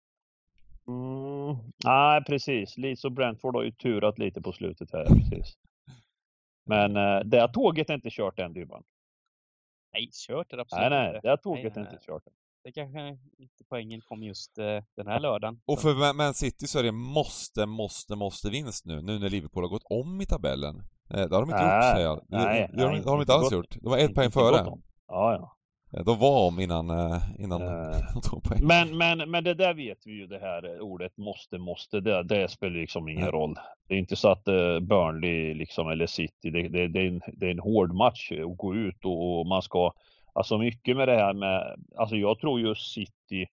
[0.88, 2.78] Mm, nej, precis.
[2.78, 5.06] Leeds och Brentford har ju turat lite på slutet här.
[5.06, 5.54] Precis.
[6.66, 8.84] Men eh, det här tåget är inte kört än, Dybban.
[9.94, 11.20] Nej, kört är det absolut Nej, nej, inte.
[11.24, 12.34] det här tåget Nej, är nej, inte kört än.
[12.64, 14.66] Det kanske inte poängen kom just eh,
[14.96, 15.62] den här lördagen.
[15.66, 19.02] Och för Man- City så är det måste, måste, måste vinst nu.
[19.02, 20.76] Nu när Liverpool har gått om i tabellen.
[21.10, 22.18] Eh, det har de inte Nej, gjort, säger jag.
[22.18, 23.76] Det, nej, det, har de, nej, det har de inte inte alls gått- gjort.
[23.82, 24.66] De var ett Inte- poäng inte före.
[25.08, 25.58] Ja, ja.
[25.98, 27.98] Eh, De var om innan, eh, innan Eh.
[28.14, 28.60] de tog poäng.
[28.64, 32.48] Men, men, men det där vet vi ju, det här ordet måste, måste, det, det
[32.48, 33.32] spelar liksom ingen Nej.
[33.32, 33.56] roll.
[33.88, 37.22] Det är inte så att eh, Burnley liksom, eller City, det, det, det, är en,
[37.34, 39.92] det är en hård match att gå ut och, och man ska,
[40.34, 43.48] alltså mycket med det här med, alltså jag tror ju City,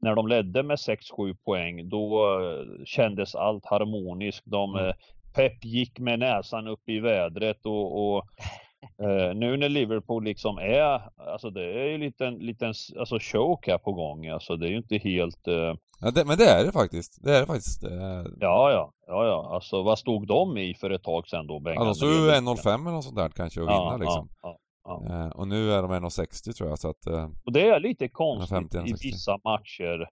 [0.00, 4.42] när de ledde med 6-7 poäng, då eh, kändes allt harmoniskt.
[4.46, 4.88] De, Mm.
[4.88, 4.94] eh,
[5.34, 8.24] Pep gick med näsan upp i vädret och, och
[9.02, 13.70] Eh, nu när Liverpool liksom är, alltså det är ju lite en liten alltså choke
[13.70, 14.26] här på gång.
[14.26, 17.24] Alltså det är ju inte helt, eh, Ja, det, men det är det faktiskt.
[17.24, 17.84] Det är det faktiskt.
[17.84, 21.60] Eh, ja ja, ja ja, alltså vad stod de i för ett tag sedan då
[21.60, 21.82] Bengan?
[21.82, 24.28] Ja, de stod ju 1.05 eller något sånt där kanske och vinna liksom.
[24.42, 25.04] Ja, ja.
[25.10, 27.06] Eh, och nu är de 1.60 tror jag så att...
[27.44, 29.08] Och det är lite konstigt 150, i 160.
[29.08, 30.08] vissa matcher.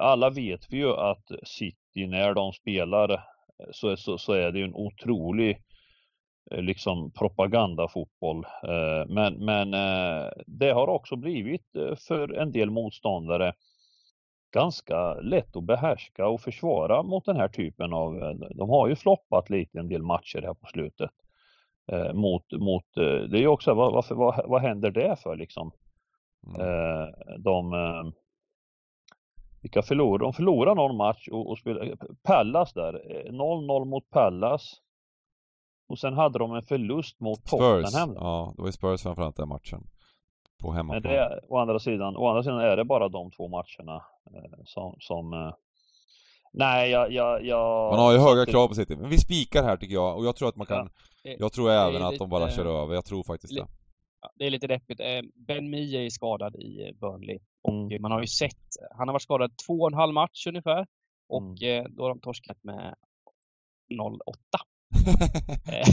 [0.00, 3.24] Alla vet vi ju att City när de spelar
[3.72, 5.62] så, så, så är det ju en otrolig
[6.50, 8.44] liksom propagandafotboll.
[8.62, 13.54] Eh, men, men eh, det har också blivit eh, för en del motståndare
[14.52, 18.96] ganska lätt att behärska och försvara mot den här typen av, eh, de har ju
[18.96, 21.10] floppat lite en del matcher här på slutet.
[21.92, 25.36] Eh, mot, mot, eh, det är ju också, vad, varför, vad, vad händer det för
[25.36, 25.72] liksom?
[26.46, 26.60] Mm.
[26.60, 27.08] Eh,
[27.38, 28.12] de, eh,
[29.62, 30.18] vilka förlorar?
[30.18, 34.80] De förlorar någon match och, och spelar, Pallas där, eh, 0-0 mot Pallas.
[35.90, 37.50] Och sen hade de en förlust mot Spurs.
[37.84, 38.14] Tottenham.
[38.14, 39.86] Ja, det var ju Spurs framförallt den matchen.
[40.60, 41.02] På Men hemmaplan.
[41.02, 43.96] det är, å andra sidan, å andra sidan är det bara de två matcherna
[44.34, 45.52] eh, som, som eh,
[46.52, 47.90] Nej, jag, jag, jag...
[47.92, 48.96] Man har ju höga krav på City.
[48.96, 50.76] Men vi spikar här tycker jag, och jag tror att man Ja.
[50.76, 50.90] kan...
[51.22, 52.94] Det- Jag tror det även att de bara kör över.
[52.94, 53.66] Jag tror faktiskt det.
[54.20, 55.00] Ja, det är lite deppigt.
[55.00, 57.38] Eh, Ben Mee är skadad i eh, Burnley.
[57.62, 57.92] Och Mm.
[57.92, 58.66] eh, man har ju sett,
[58.98, 60.86] han har varit skadad två och en halv match ungefär.
[61.28, 61.94] Och Mm.
[61.96, 62.94] då har de torskat med
[63.94, 64.16] 0-8.
[65.66, 65.88] Eh,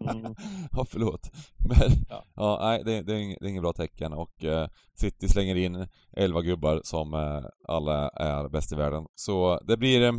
[0.00, 0.34] Mm.
[0.72, 1.30] ja, förlåt.
[1.68, 2.24] Men, ja.
[2.34, 2.58] Ja.
[2.62, 5.86] nej, det, det, är inget, det är inget bra tecken och eh, City slänger in
[6.16, 9.06] 11 gubbar som eh, alla är bäst i världen.
[9.14, 10.12] Så det blir, eh,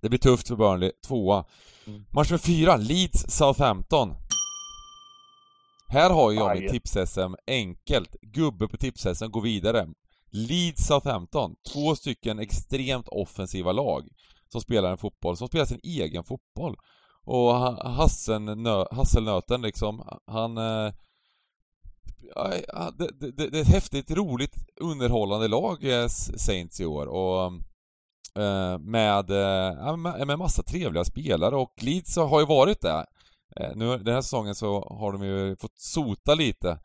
[0.00, 1.44] det blir tufft för Burnley, tvåa.
[1.86, 2.04] Mm.
[2.10, 4.14] Match nummer fyra, Leeds-Southampton.
[5.88, 6.60] Här har jag Aj.
[6.60, 8.16] mitt tips-SM enkelt.
[8.22, 9.88] Gubbe på tips-SM går vidare.
[10.32, 14.08] Leeds-Southampton, två stycken extremt offensiva lag
[14.48, 16.76] som spelar en fotboll, som spelar sin egen fotboll.
[17.24, 17.54] Och
[18.90, 20.58] Hasselnöten liksom, han...
[20.58, 20.92] Eh,
[22.98, 27.06] det, det, det är ett häftigt, roligt, underhållande lag, eh, Saints i år.
[27.06, 27.52] Och
[28.42, 33.06] eh, med, eh, med, massa trevliga spelare och Leeds har ju varit det.
[33.60, 36.78] Eh, nu den här säsongen så har de ju fått sota lite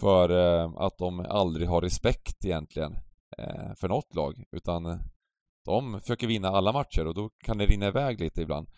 [0.00, 2.98] för eh, att de aldrig har respekt egentligen
[3.38, 5.00] eh, för något lag, utan
[5.64, 8.68] de försöker vinna alla matcher och då kan det rinna iväg lite ibland.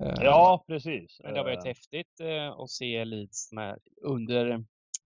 [0.00, 1.20] Eh, Ja, precis.
[1.24, 4.64] Men det har varit Eh, häftigt eh, att se Leeds med, under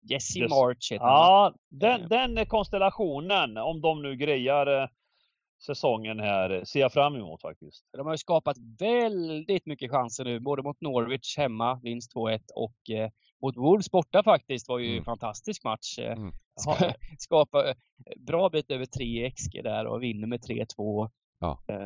[0.10, 0.50] Jesse Yes.
[0.50, 0.92] March?
[0.92, 4.90] Ja, den, den konstellationen, om de nu grejar
[5.66, 7.86] säsongen här, ser jag fram emot faktiskt.
[7.98, 12.90] De har ju skapat väldigt mycket chanser nu, både mot Norwich hemma, vinst 2-1 och
[12.90, 13.10] eh,
[13.42, 14.98] mot Wolves borta faktiskt var ju Mm.
[14.98, 16.00] en fantastisk match.
[16.00, 16.32] Eh, Mm.
[17.18, 17.76] Skapa eh,
[18.18, 21.10] bra bit över 3 XG där och vinner med 3-2.
[21.40, 21.60] Ja.
[21.68, 21.78] Eh,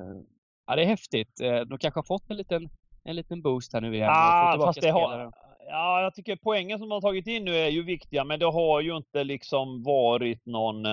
[0.68, 1.38] ja, det är häftigt.
[1.68, 2.70] De kanske har fått en liten,
[3.04, 4.10] en liten boost här nu igen.
[4.10, 5.32] och Ah, fast det har,
[5.68, 8.46] ja, jag tycker poängen som de har tagit in nu är ju viktiga, men det
[8.46, 10.84] har ju inte liksom varit någon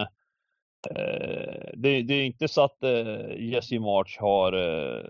[1.75, 2.79] det, det är inte så att
[3.39, 5.05] Jesse March har eh,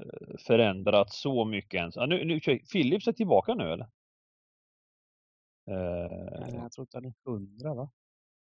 [0.46, 1.96] förändrat så mycket ens.
[1.96, 2.40] Nu, nu,
[2.72, 3.86] Philips är tillbaka nu eller?
[5.70, 7.90] Eh, Eh, Jag tror inte han är 100 va?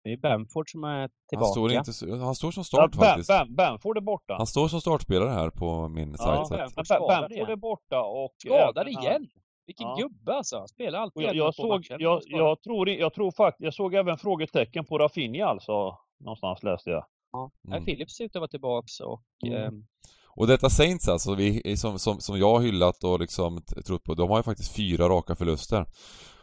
[0.05, 1.51] Det är Bamford som är han, tillbaka.
[1.51, 3.29] står inte, så- han står som ja, start Bam, faktiskt.
[3.29, 4.35] Bam, Bamford är borta.
[4.39, 6.75] Han står som startspelare här på min Ja, sajt.
[6.75, 8.35] Bamford Bamford är borta och...
[8.39, 9.27] Skadad igen!
[9.67, 9.97] Vilken Ja.
[10.01, 10.59] gubbe alltså!
[10.59, 13.95] Han spelar Och alltid jag, jag, såg, jag, jag tror, jag tror faktiskt, jag såg
[13.95, 15.97] även frågetecken på Rafinha alltså.
[16.21, 17.05] Någonstans läste jag.
[17.33, 17.51] Ja.
[17.69, 17.77] Mm.
[17.77, 19.63] Nej, Philips ser ut att vara tillbaks och Mm.
[19.65, 19.85] ehm,
[20.27, 24.15] Och detta Saints alltså, vi, som, som, som jag har hyllat och liksom trott på,
[24.15, 25.87] de har ju faktiskt fyra raka förluster.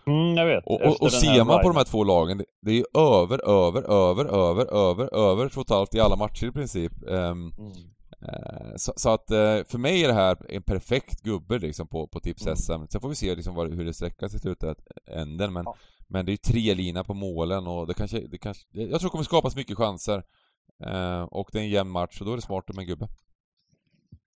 [0.07, 0.63] Mm, jag vet.
[0.65, 3.81] Och, och, och ser man på de här två lagen, det, är ju över, över,
[3.81, 6.91] över, över, över, över totalt i alla matcher i princip.
[7.09, 7.71] Ehm, Mm.
[8.33, 12.07] eh, så, så att eh, för mig är det här en perfekt gubbe liksom på,
[12.07, 12.87] på tips Mm.
[12.87, 15.75] Sen får vi se liksom vad, hur det sträcker sig till slutänden men, Ja.
[16.07, 19.09] men det är ju tre lina på målen och det kanske, det kanske, jag tror
[19.09, 20.23] det kommer skapas mycket chanser.
[20.85, 23.07] Eh, och det är en jämn match och då är det smart med en gubbe.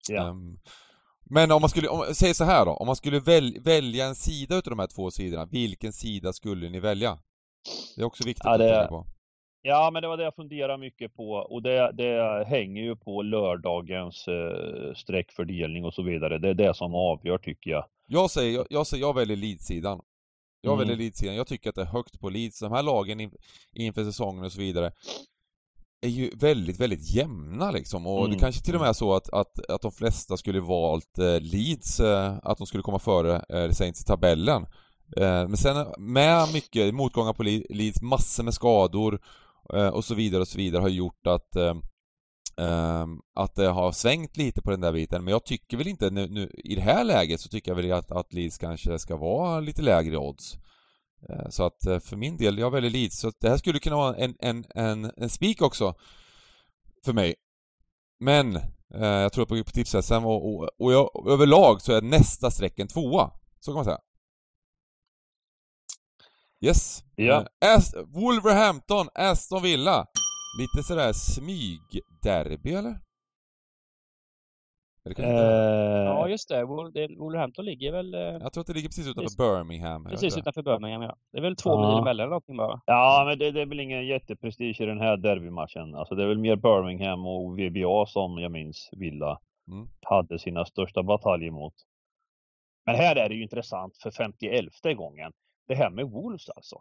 [0.10, 0.30] Ja.
[0.30, 0.58] Ehm,
[1.30, 4.16] men om man skulle, om, säg så här då, om man skulle väl, välja en
[4.16, 7.18] sida utav de här två sidorna, vilken sida skulle ni välja?
[7.96, 9.06] Det är också viktigt Ja, att det- tänka på.
[9.62, 13.22] ja, men det var det jag funderade mycket på och det, det hänger ju på
[13.22, 16.38] lördagens eh, streckfördelning och så vidare.
[16.38, 17.86] Det är det som avgör tycker jag.
[18.08, 20.02] Jag säger, jag, jag, säger, jag väljer Leeds-sidan.
[20.62, 20.80] Jag Mm.
[20.80, 21.36] väljer Leeds-sidan.
[21.36, 22.60] Jag tycker att det är högt på Leeds.
[22.60, 23.32] De här lagen in,
[23.74, 24.92] inför säsongen och så vidare
[26.02, 28.08] är ju väldigt, väldigt jämna liksom.
[28.08, 28.32] Och Mm.
[28.32, 31.40] det kanske till och med är så att, att, att de flesta skulle valt eh,
[31.40, 34.64] Leeds, eh, att de skulle komma före eh, Saints i tabellen.
[35.18, 39.20] Eh, men sen med mycket motgångar på Le- Leeds, massor med skador
[39.74, 41.76] eh, och så vidare och så vidare har gjort att eh,
[42.58, 46.10] ehm, att det har svängt lite på den där biten, men jag tycker väl inte
[46.10, 49.18] nu, nu i det här läget så tycker jag väl att, att Leeds kanske ska
[49.18, 50.58] vara lite lägre odds.
[51.30, 53.96] Eh, Så att eh, för min del, jag väljer Leeds, så det här skulle kunna
[53.96, 55.96] vara en, en, en, en spik också
[57.06, 57.36] för mig.
[58.20, 58.56] Men
[58.94, 62.80] eh, jag tror på, på tips-SM och, och, och jag, överlag så är nästa streck
[62.80, 63.32] en tvåa.
[63.60, 64.00] Så kan man säga.
[66.62, 67.04] Yes.
[67.16, 67.46] Ja.
[67.64, 70.06] Eh, Ast- Wolverhampton, Aston Villa.
[70.60, 73.00] Lite sådär smygderby eller?
[75.10, 76.04] Inte det?
[76.06, 76.64] Ja, just det.
[76.64, 79.38] Wol- det- Wolverhampton ligger väl eh, Jag tror att det ligger precis utanför Precis.
[79.38, 80.04] Birmingham.
[80.06, 81.16] precis utanför Birmingham, ja.
[81.32, 81.80] Det är väl två Ja.
[81.90, 82.82] mil emellan eller någonting bara.
[82.86, 85.96] ja, men det, det är väl ingen jätteprestige i den här derbymatchen.
[85.96, 89.40] Alltså det är väl mer Birmingham och VBA som jag minns Villa
[89.72, 89.88] Mm.
[90.02, 91.74] hade sina största bataljer mot.
[92.86, 95.32] Men här är det ju intressant för 51 gången.
[95.68, 96.76] Det här med Wolves alltså.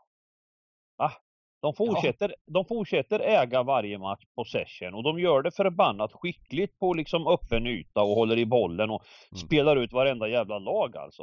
[0.98, 1.12] Va?
[1.60, 6.94] De fortsätter, de fortsätter äga varje match possession och de gör det förbannat skickligt på
[6.94, 9.38] liksom öppen yta och håller i bollen och Mm.
[9.38, 11.22] spelar ut varenda jävla lag alltså.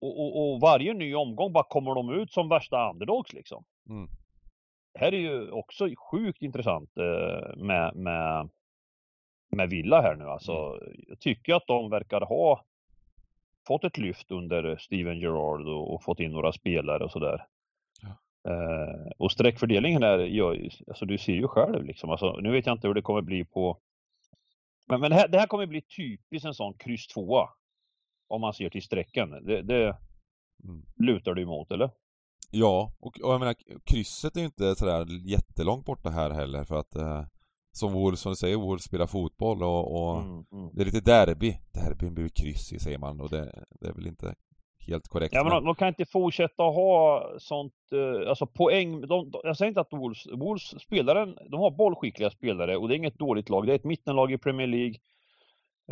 [0.00, 3.64] Och, och, och varje ny omgång bara kommer de ut som värsta underdogs liksom.
[3.88, 4.08] Mm.
[4.92, 8.48] Det här är ju också sjukt intressant eh, med, med,
[9.56, 10.80] med Villa här nu alltså.
[11.08, 12.64] Jag tycker att de verkar ha
[13.66, 17.46] fått ett lyft under Steven Gerrard och, och fått in några spelare och sådär.
[18.46, 22.10] Eh, och streckfördelningen här, gör ju- alltså du ser ju själv liksom.
[22.10, 23.78] Alltså, nu vet jag inte hur det kommer bli på...
[24.88, 27.48] Men, men det, här, det här kommer bli typiskt en sån kryss tvåa.
[28.28, 29.30] Om man ser till strecken.
[29.30, 29.96] Det, det
[30.64, 30.82] Mm.
[30.96, 31.90] lutar du emot eller?
[32.50, 33.54] Ja, och, och jag menar
[33.84, 37.24] krysset är ju inte sådär jättelångt borta här heller för att eh,
[37.72, 40.70] som Wolves, som du säger, Wolves spelar fotboll och, och Mm, mm.
[40.72, 41.58] det är lite derby.
[41.74, 44.34] Derbyn blir kryss i säger man och det, det är väl inte
[44.86, 45.34] helt korrekt.
[45.34, 49.56] Ja men de, de kan inte fortsätta ha sånt, eh, alltså poäng, de, de, jag
[49.56, 53.18] säger inte att Wolves, Wolves spelar en, de har bollskickliga spelare och det är inget
[53.18, 54.94] dåligt lag, det är ett mittenlag i Premier League.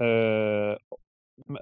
[0.00, 0.76] Eh,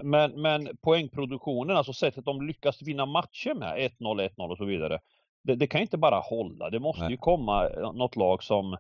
[0.03, 4.99] men, men poängproduktionen, alltså sättet de lyckas vinna matcher med, 1-0, 1-0 och så vidare.
[5.42, 7.11] Det, det kan inte bara hålla, det måste Nej.
[7.11, 8.77] ju komma eh, något lag som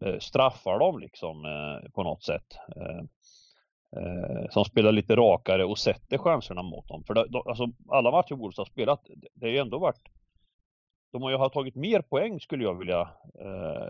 [0.00, 2.46] eh, straffar dem liksom eh, på något sätt.
[3.96, 4.02] Eh,
[4.42, 7.04] eh, som spelar lite rakare och sätter chanserna mot dem.
[7.06, 9.00] För det, de, alltså, alla matcher Wolves har spelat,
[9.34, 10.00] det- har ju ändå varit
[11.12, 13.00] de har ju ha tagit mer poäng skulle jag vilja
[13.40, 13.88] eh,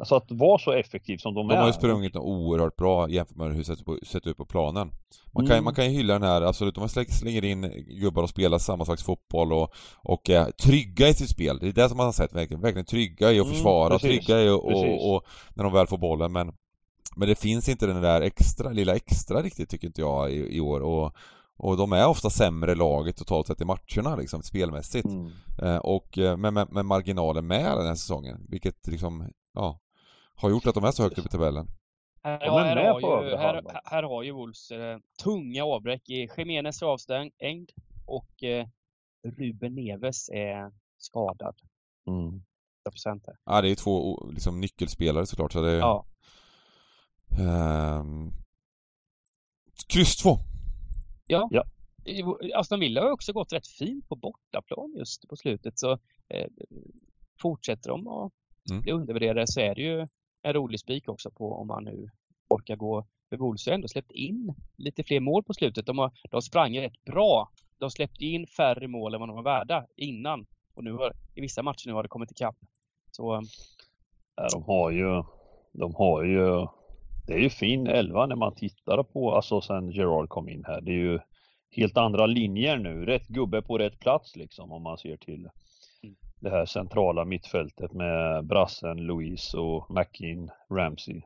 [0.00, 1.60] Alltså att vara så effektiv som de, De är.
[1.60, 4.90] har ju sprungit oerhört bra jämfört med hur det sett, ut på planen.
[5.32, 5.64] Man kan, Mm.
[5.64, 9.04] man kan ju hylla den här, absolut, de slänger, in gubbar och spelar samma slags
[9.04, 11.58] fotboll och, och är trygga i sitt spel.
[11.60, 14.26] Det är det som man har sett, verkligen, verkligen trygga i att Mm, försvara, precis,
[14.26, 14.84] trygga i precis.
[15.04, 15.22] och, och
[15.54, 16.52] när de väl får bollen men
[17.18, 20.60] Men det finns inte den där extra, lilla extra riktigt tycker inte jag i, i
[20.60, 21.16] år och
[21.60, 25.08] och de är ofta sämre laget totalt sett i matcherna liksom, spelmässigt.
[25.08, 25.32] Mm.
[25.62, 29.80] Eh, och eh, med, med, med marginalen med den här säsongen, vilket liksom, ja,
[30.34, 31.66] har gjort att de är så högt upp i tabellen.
[32.22, 36.08] Ja, är här, har ju, här, här har ju Wolves eh, tunga avbräck.
[36.08, 37.70] i Jiménez är avstängd
[38.06, 38.66] och eh,
[39.38, 41.54] Ruben Neves är skadad.
[42.08, 42.42] Mm.
[43.06, 43.36] 100% här.
[43.44, 45.78] Ja, det är två o- liksom, nyckelspelare såklart, så det är...
[45.78, 46.04] Ja.
[47.40, 48.32] Ehm,
[49.88, 50.38] kryss 2.
[52.04, 55.92] I- Aston Villa har också gått rätt fint på bortaplan just på slutet så
[56.28, 56.46] eh,
[57.42, 58.32] fortsätter de att
[58.70, 58.82] Mm.
[58.82, 60.08] bli undervärderade så är det ju
[60.42, 62.10] en rolig spik också på om man nu
[62.48, 65.86] orkar gå för Wolves har ändå släppt in lite fler mål på slutet.
[65.86, 67.50] De, har, de sprang rätt bra.
[67.78, 71.40] De släppte in färre mål än vad de var värda innan och nu har i
[71.40, 72.56] vissa matcher nu har det kommit ikapp.
[73.10, 73.40] Så eh,
[74.36, 75.22] Ja, de har ju,
[75.72, 76.66] de har ju,
[77.28, 80.80] det är ju fin elva när man tittar på, alltså sen Gerard kom in här.
[80.80, 81.18] Det är ju
[81.70, 85.48] helt andra linjer nu, rätt gubbe på rätt plats liksom om man ser till
[86.02, 86.16] Mm.
[86.40, 91.22] det här centrala mittfältet med Brassen, Louise och McKean, Ramsey,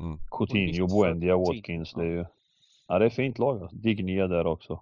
[0.00, 0.18] Mm.
[0.30, 1.92] Coutinho, Och Buendia, Watkins.
[1.94, 2.24] Det är ju,
[2.88, 3.68] ja det är fint lag.
[3.72, 4.80] Digné där också.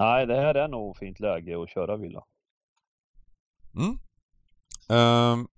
[0.00, 2.24] Nej, det här är nog fint läge att köra Villa.
[3.76, 3.98] Mm.
[4.90, 5.48] Ehm,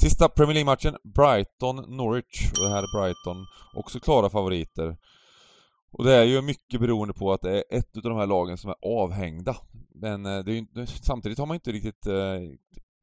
[0.00, 2.52] sista Premier League-matchen, Brighton-Norwich.
[2.58, 4.96] Och det här är Brighton, också klara favoriter.
[5.92, 8.58] Och det är ju mycket beroende på att det är ett av de här lagen
[8.58, 9.56] som är avhängda.
[9.94, 12.40] Men eh, det är ju, samtidigt har man inte riktigt eh,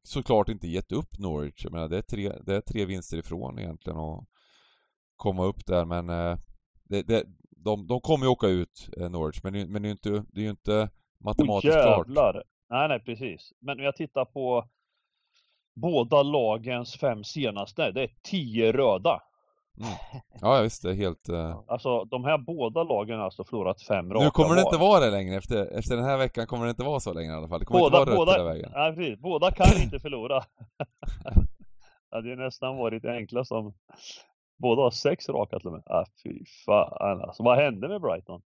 [0.02, 1.64] såklart inte gett upp Norwich.
[1.64, 4.24] Jag menar, det är tre, det är tre vinster ifrån egentligen att
[5.16, 6.36] komma upp där men eh,
[6.88, 7.24] det, det,
[7.56, 10.46] de, de kommer ju åka ut Norwich men, det- men det är ju inte, det
[10.46, 10.90] är inte
[11.24, 12.06] matematiskt klart.
[12.08, 12.42] jävlar.
[12.70, 13.52] Nej, nej, precis.
[13.60, 14.68] Men jag tittar på
[15.76, 17.90] båda lagens fem senaste.
[17.90, 19.22] Det är tio röda.
[20.40, 21.28] Ja visst, det är helt...
[21.28, 24.68] Eh, Alltså de här båda lagen har alltså förlorat fem raka Nu kommer det var.
[24.68, 27.32] inte vara det längre, efter, efter den här veckan kommer det inte vara så längre
[27.32, 27.58] i alla fall.
[27.60, 28.72] Det kommer Båda, inte vara rött båda, hela vägen.
[28.74, 29.18] nej, precis.
[29.20, 30.44] båda kan inte förlora.
[32.10, 33.74] det hade ju nästan varit det enkla som
[34.58, 35.82] Båda har sex raka till och med.
[35.86, 37.42] Ah, fy fan alltså.
[37.42, 38.42] Vad hände med Brighton?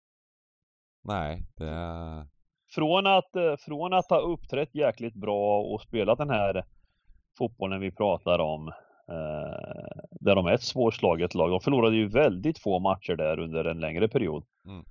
[1.05, 2.26] Nej, det.
[2.74, 6.64] Från att, eh, från att ha uppträtt jäkligt bra och spelat den här
[7.39, 8.68] fotbollen vi pratar om.
[9.09, 11.51] Eh, där de är ett svårslaget lag.
[11.51, 14.45] De förlorade ju väldigt få matcher där under en längre period.
[14.66, 14.84] Mm.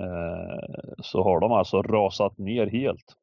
[0.00, 3.14] Eh, så har de alltså rasat ner helt.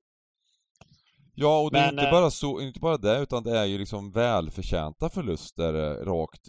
[1.39, 3.65] Ja, och det är Men, inte eh, bara så, inte bara det, utan det är
[3.65, 6.41] ju liksom välförtjänta förluster eh, rakt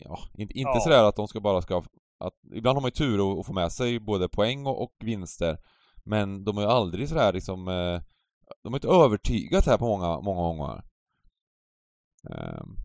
[0.00, 0.80] ja, inte, inte Ja.
[0.80, 1.82] sådär att de ska bara ska
[2.24, 5.58] att ibland har man ju tur att få med sig både poäng och, och vinster.
[6.04, 8.00] Men de är ju aldrig sådär liksom, eh,
[8.62, 10.82] de har inte övertygat här på många, många gånger.
[12.30, 12.76] Um,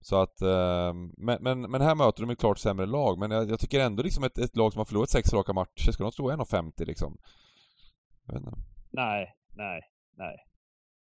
[0.00, 3.50] så att, um, men, men, men, här möter de ett klart sämre lag, men jag,
[3.50, 6.12] jag tycker ändå liksom ett, ett, lag som har förlorat sex raka matcher, ska de
[6.12, 7.18] stå 1,50 liksom?
[8.90, 9.82] Nej, nej,
[10.16, 10.36] nej.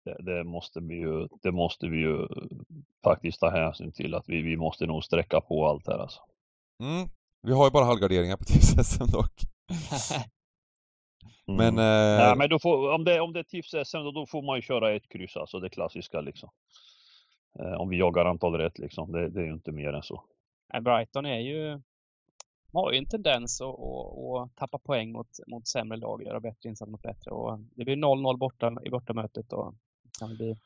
[0.05, 2.29] Det, det, måste vi ju, det måste vi ju
[3.05, 6.21] faktiskt ta hänsyn till att vi, vi måste nog sträcka på allt här alltså.
[6.81, 7.09] Mm.
[7.43, 9.33] Vi har ju bara halvgarderingar på TIFS-SM dock.
[11.49, 11.75] Mm.
[11.75, 12.25] Men, eh...
[12.25, 14.63] Nej, men då får, om det, om det är TIFS-SM då, då får man ju
[14.63, 16.51] köra ett kryss alltså, det klassiska liksom.
[17.59, 20.25] Eh, om vi jagar antal rätt liksom, det, det är ju inte mer än så.
[20.83, 21.81] Brighton är ju
[22.73, 26.69] har ju en tendens att, att, att tappa poäng mot, mot sämre lag, göra bättre
[26.69, 27.31] insatser mot bättre.
[27.31, 29.75] Och det blir 0-0 borta i bortamötet och
[30.19, 30.57] kan bli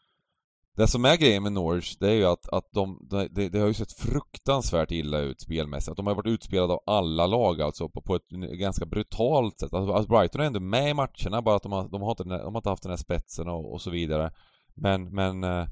[0.77, 3.67] det som är grejen med Norwich, det är ju att, att de, det, det har
[3.67, 5.97] ju sett fruktansvärt illa ut spelmässigt.
[5.97, 9.75] De har varit utspelade av alla lag alltså på, på ett ganska brutalt sätt.
[9.75, 12.25] Alltså, alltså Brighton är ändå med i matcherna, bara att de har, de har, inte,
[12.25, 14.33] de har inte haft den här spetsen och, och så vidare.
[14.75, 15.67] Men, men eh,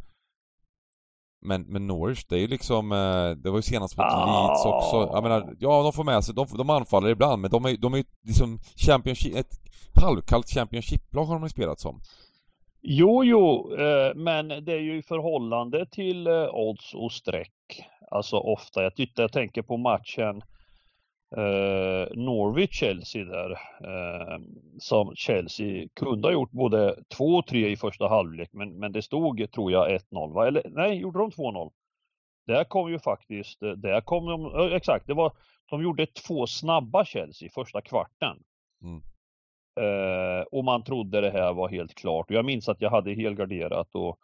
[1.41, 4.47] men, men Norwich, det är ju liksom, eh, det var ju senast mot ah.
[4.47, 5.15] Leeds också.
[5.15, 7.95] Jag menar, ja de får med sig, de, de anfaller ibland men de är, de
[7.95, 12.01] är liksom Championship, ett halvkallt Championship-lag har de ju spelat som.
[12.83, 17.83] Jo, jo, eh, men det är ju i förhållande till eh, odds och streck.
[18.11, 20.43] Alltså ofta, jag, tyckte, jag tänker på matchen
[21.37, 23.51] eh, Norwich-Chelsea där.
[23.85, 24.39] Eh,
[24.79, 29.03] som Chelsea kunde ha gjort både 2 och 3 i första halvlek, men, men det
[29.03, 30.47] stod, tror jag, 1-0 va?
[30.47, 31.71] Eller nej, gjorde de 2-0?
[32.47, 35.33] Där kom ju faktiskt, eh, där kom de, exakt, det var,
[35.71, 38.37] de gjorde två snabba Chelsea i första kvarten.
[38.83, 39.03] Mm.
[39.81, 42.31] Eh, och man trodde det här var helt klart.
[42.31, 44.19] Jag minns att jag hade helgarderat och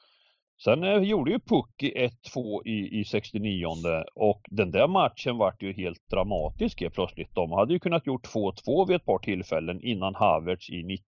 [0.63, 3.67] sen eh, gjorde ju Pucki 1-2 i, i 69
[4.15, 7.35] och den där matchen vart ju helt dramatisk helt plötsligt.
[7.35, 11.05] De hade ju kunnat gjort 2-2 vid ett par tillfällen innan Havertz i 90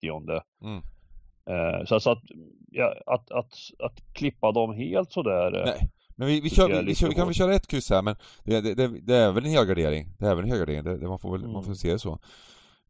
[0.62, 0.76] mm.
[1.50, 2.22] eh, Så alltså att,
[2.70, 5.58] ja, att, att, att, klippa dem helt sådär.
[5.58, 5.90] Eh, Nej.
[6.16, 8.60] Men vi, vi, kör, vi, kör, vi kan väl köra ett kryss här men det,
[8.60, 10.06] det, det, det är väl en helgardering.
[10.18, 11.52] Det är väl en helgardering, det, man, får väl, mm.
[11.52, 12.18] man får se det så.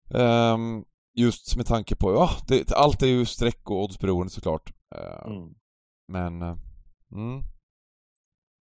[0.08, 0.84] Um,
[1.18, 2.30] Just med tanke på, ja,
[2.74, 4.72] allt är ju streck och oddsberoende såklart.
[4.94, 5.54] Eh, mm.
[6.08, 6.56] Men, eh,
[7.12, 7.42] mm.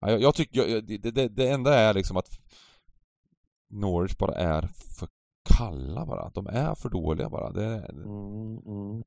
[0.01, 2.38] Ja, jag, jag tycker, jag, det, det, det, enda är liksom att
[3.70, 4.62] Norwich bara är
[4.99, 5.09] för
[5.59, 6.30] kalla bara.
[6.30, 7.51] De är för dåliga bara.
[7.51, 9.03] Det, mm, mm.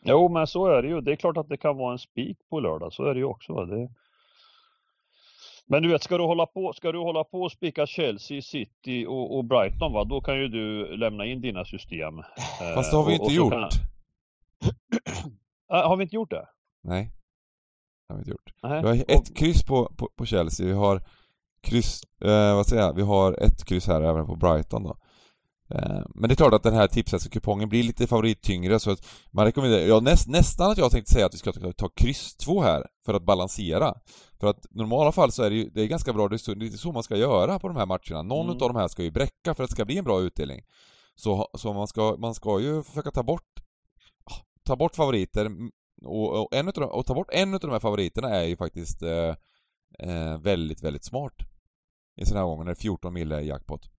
[0.00, 1.00] Jo, men så är det ju.
[1.00, 2.92] Det är klart att det kan vara en spik på lördag.
[2.92, 3.64] Så är det ju också.
[3.64, 3.88] Det,
[5.66, 9.06] men du vet, ska du hålla på, ska du hålla på och spika Chelsea, City
[9.06, 12.22] och, och, Brighton va, då kan ju du lämna in dina system.
[12.74, 13.52] Fast det har vi eh, och, inte gjort.
[13.52, 13.62] Kan...
[15.72, 16.48] äh, har vi inte gjort det?
[16.82, 17.10] Nej.
[18.14, 18.52] Har vi inte gjort.
[18.62, 18.82] Nej.
[18.82, 21.02] Vi har ett kryss på, på, på Chelsea, vi har
[21.62, 24.96] kryss, eh, vad säger jag, vi har ett kryss här även på Brighton då.
[25.70, 29.44] Eh, men det är klart att den här tipset-kupongen blir lite favorittyngre så att man
[29.44, 32.62] rekommenderar, ja, näst, nästan att jag tänkte säga att vi ska ta, ta kryss 2
[32.62, 33.94] här för att balansera.
[34.40, 36.54] För att i normala fall så är det ju, det är ganska bra, det är
[36.54, 38.22] lite så man ska göra på de här matcherna.
[38.22, 38.62] Någon mm.
[38.62, 40.62] av de här ska ju bräcka för att det ska bli en bra utdelning.
[41.14, 43.60] Så, så man, ska, man ska ju försöka ta bort,
[44.64, 45.50] ta bort favoriter
[46.06, 49.02] och, och, en utav, och ta bort en av de här favoriterna är ju faktiskt
[49.02, 49.34] eh,
[49.98, 51.34] eh, väldigt, väldigt smart.
[52.16, 53.90] I sådana här gånger när det är 14 mille i jackpot.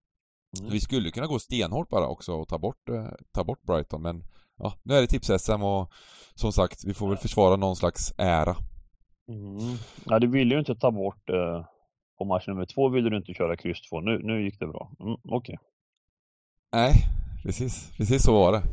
[0.60, 0.72] Mm.
[0.72, 4.24] Vi skulle kunna gå stenhårt bara också och ta bort, eh, ta bort Brighton men
[4.58, 5.91] ja, nu är det tips-SM och
[6.36, 8.56] som sagt, vi får väl försvara någon slags ära.
[9.30, 9.78] Mm.
[10.06, 11.66] Ja, du ville ju inte ta bort eh,
[12.18, 14.01] på match nummer två ville du inte köra kryss två.
[14.01, 14.91] Nu, nu gick det bra.
[14.99, 15.34] Mm, Okej.
[15.34, 15.58] Okay.
[16.74, 16.93] Nej,
[17.43, 17.91] precis.
[17.97, 18.64] Precis så var det.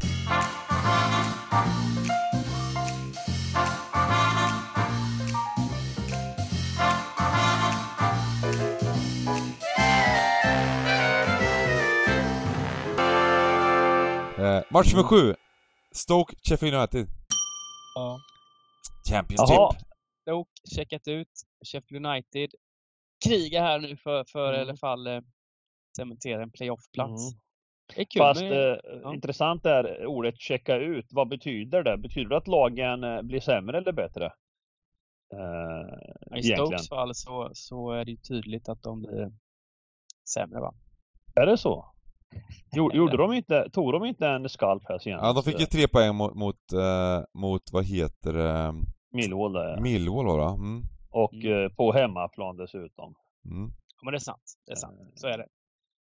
[14.73, 15.35] Match nummer sju.
[15.95, 17.07] Stoke, Sheffield United.
[17.95, 18.19] Ja.
[19.11, 19.57] Championship.
[19.57, 19.73] Jaha.
[20.23, 21.29] Stoke checkat ut.
[21.73, 22.51] Sheffield United
[23.25, 24.59] krigar här nu för, för mm.
[24.59, 25.21] i alla fall eh,
[25.97, 27.33] cementera en playoffplats.
[27.33, 27.41] Mm.
[27.95, 29.15] Det är kul Fast med, eh, ja.
[29.15, 31.07] intressant är ordet checka ut.
[31.11, 31.97] Vad betyder det?
[31.97, 34.33] Betyder det att lagen eh, blir sämre eller bättre?
[35.35, 39.33] Eh, I Stokes fall så, så är det tydligt att de blir
[40.35, 40.75] sämre va?
[41.35, 41.93] Är det så?
[42.77, 45.25] Gjorde de inte, tog de inte en skalp här senast?
[45.25, 48.75] Ja, de fick ju tre poäng mot, mot, äh, mot vad heter det?
[49.13, 50.83] Millwall där Millwall var det mm.
[51.11, 51.65] Och mm.
[51.65, 53.15] Eh, på hemmaplan dessutom.
[53.45, 53.73] Mm.
[53.97, 54.99] Ja men det är sant, det är sant.
[55.15, 55.47] Så är det.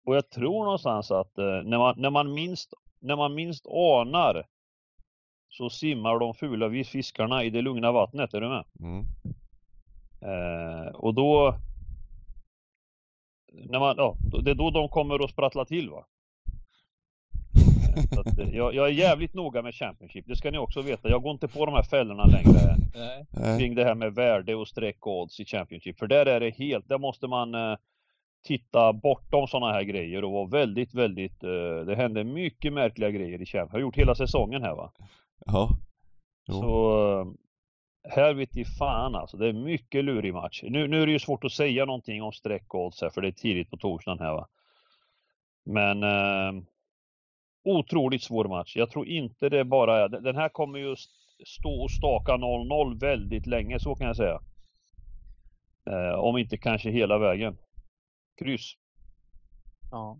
[0.05, 4.45] Och jag tror någonstans att eh, när, man, när, man minst, när man minst anar
[5.49, 8.65] så simmar de fula fiskarna i det lugna vattnet, är du med?
[8.79, 9.05] Mm.
[10.21, 11.55] Eh, och då
[13.63, 16.05] när man, ja, det är då de kommer att sprattla till va.
[18.13, 21.09] Så att, jag, jag är jävligt noga med Championship, det ska ni också veta.
[21.09, 23.59] Jag går inte på de här fällorna längre Nej.
[23.59, 25.99] Kring det här med värde och streck och odds i Championship.
[25.99, 27.77] För där är det helt, där måste man eh,
[28.45, 33.41] titta bortom sådana här grejer och vara väldigt, väldigt, eh, det händer mycket märkliga grejer
[33.41, 33.73] i Championship.
[33.73, 34.91] Jag har gjort hela säsongen här va.
[35.45, 35.69] Ja.
[36.47, 36.53] Jo.
[36.53, 37.27] Så eh,
[38.15, 40.63] här vet i fan alltså, det är mycket lurig match.
[40.63, 43.21] Nu, nu är det ju svårt att säga någonting om streck och odds här för
[43.21, 44.47] det är tidigt på torsdagen här va.
[45.65, 46.63] Men eh,
[47.65, 48.75] otroligt svår match.
[48.75, 50.95] Jag tror inte det bara är, den här kommer ju
[51.45, 54.39] stå och staka 0-0 väldigt länge, så kan jag säga.
[55.89, 57.57] Eh, om inte kanske hela vägen.
[58.39, 58.73] Kryss.
[59.91, 60.19] Ja.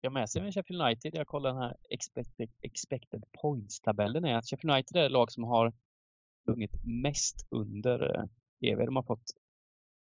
[0.00, 1.14] Jag med sig med Sheffield United.
[1.14, 4.24] Jag kollar den här expected, expected points-tabellen.
[4.24, 5.72] är att Sheffield United är det lag som har
[6.42, 8.78] sprungit mest under eh, EV.
[8.86, 9.24] De har fått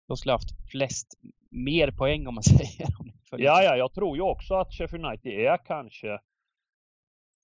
[0.09, 1.15] de skulle haft flest,
[1.51, 2.89] mer poäng om man säger.
[3.01, 6.19] Om följer Ja, ja, jag tror ju också att Sheffield United är kanske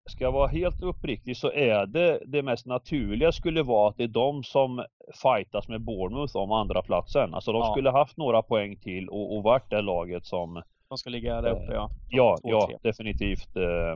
[0.09, 4.03] Ska jag vara helt uppriktig så är det det mest naturliga skulle vara att det
[4.03, 4.85] är de som
[5.23, 7.33] fightas med Bournemouth om andra platsen.
[7.33, 7.71] Alltså de Ja.
[7.73, 11.51] skulle haft några poäng till och, och varit det laget som De ska ligga där
[11.51, 11.89] uppe, ja.
[12.09, 13.55] Ja, Två, ja definitivt.
[13.55, 13.91] eh,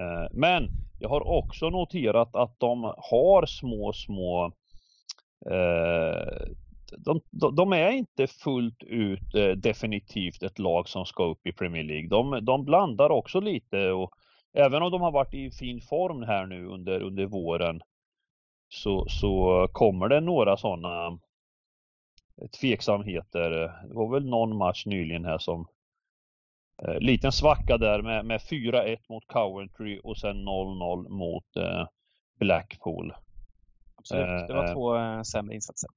[0.00, 0.68] eh, Men
[0.98, 4.52] jag har också noterat att de har små, små
[5.50, 6.46] eh,
[6.98, 11.52] de, de, de är inte fullt ut eh, definitivt ett lag som ska upp i
[11.52, 12.08] Premier League.
[12.08, 14.10] De, de blandar också lite och
[14.52, 17.80] även om de har varit i fin form här nu under, under våren
[18.68, 21.18] så, så kommer det några sådana
[22.60, 23.50] tveksamheter.
[23.50, 25.66] Det var väl någon match nyligen här som
[26.82, 31.86] Eh, liten svacka där med, med 4-1 mot Coventry och sen 0-0 mot eh,
[32.38, 33.14] Blackpool.
[33.96, 34.48] Absolut.
[34.48, 35.90] Det var Eh, två eh, sämre insatser.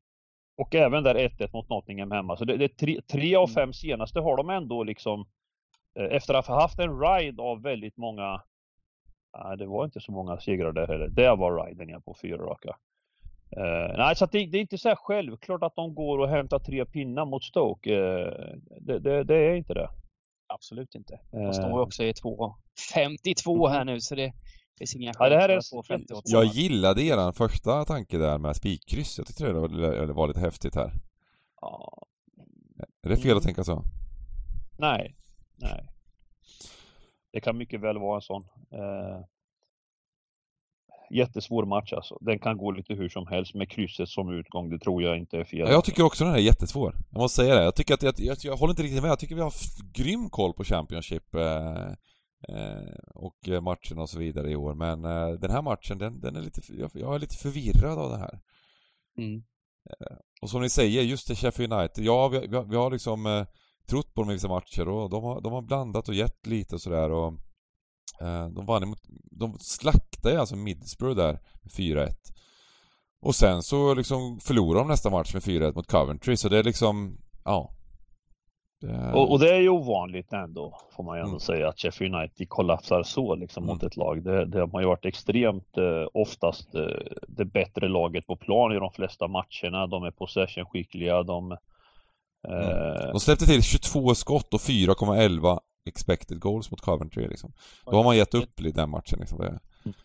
[0.62, 2.38] Och även där 1-1 mot Nottingham hemma.
[2.38, 3.54] Så det, det är tre, tre av Mm.
[3.54, 5.26] fem senaste har de ändå liksom
[6.00, 8.42] eh, efter att ha haft en ride av väldigt många
[9.38, 11.08] Nej, det var inte så många segrar där heller.
[11.08, 12.76] Det var riden ja, på fyra raka.
[13.58, 16.60] Eh, nej, så det, det är inte så här självklart att de går och hämtar
[16.60, 17.96] tre pinnar mot Stoke.
[17.96, 19.90] Eh, det, det, det är inte det.
[20.54, 21.20] Absolut inte.
[21.32, 24.34] De står ju också i 2.52 här nu så det
[24.82, 28.56] finns inga Ja, det här är- 2.50 åt Jag gillade eran första tanke där med
[28.56, 29.18] spikkryss.
[29.18, 29.68] Jag tyckte det var,
[30.08, 30.94] det var lite häftigt här.
[31.62, 32.08] Ja,
[33.04, 33.38] Är det fel Mm.
[33.38, 33.84] att tänka så?
[34.80, 35.16] Nej,
[35.56, 35.86] nej.
[37.34, 38.44] Det kan mycket väl vara en sån.
[38.72, 39.20] Eh,
[41.12, 42.18] jättesvår match alltså.
[42.22, 44.70] Den kan gå lite hur som helst med krysset som utgång.
[44.70, 45.60] Det tror jag inte är fel.
[45.60, 46.96] Ja, jag tycker också den här är jättesvår.
[47.12, 47.64] Jag måste säga det.
[47.64, 49.12] Jag tycker att, jag, jag, jag håller inte riktigt med.
[49.12, 49.54] Jag tycker vi har
[49.94, 51.88] grym koll på Championship eh,
[53.16, 54.74] och eh, matcherna och så vidare i år.
[54.76, 56.62] Men eh, den här matchen, den, den är lite,
[56.94, 58.40] jag, är lite förvirrad av det här.
[59.18, 59.44] Mm.
[60.42, 63.26] Och som ni säger, just det Sheffield United, ja vi, vi, har- vi har liksom
[63.26, 63.46] eh,
[63.90, 66.76] trott på dem i vissa matcher och de har, de har blandat och gett lite
[66.76, 67.34] och sådär och
[68.22, 69.00] eh, de vann emot,
[69.32, 72.08] de slaktade alltså Middlesbrough där med 4-1.
[73.22, 76.64] Och sen så liksom förlorade de nästa match med 4-1 mot Coventry så det är
[76.64, 77.76] liksom, ja.
[78.82, 81.40] Det, Och, och det är ju ovanligt ändå, får man ju ändå Mm.
[81.40, 84.24] säga, att Sheffield United kollapsar så liksom mot ett lag.
[84.24, 86.86] Det, det har ju varit extremt eh, oftast eh,
[87.28, 89.88] det bättre laget på plan i de flesta matcherna.
[89.88, 91.52] De är possession-skickliga, de...
[92.48, 97.54] Eh, de släppte till 22 skott och 4,11 expected goals mot Coventry liksom.
[97.86, 99.40] Då har man gett upp i den matchen liksom.
[99.40, 99.60] Det,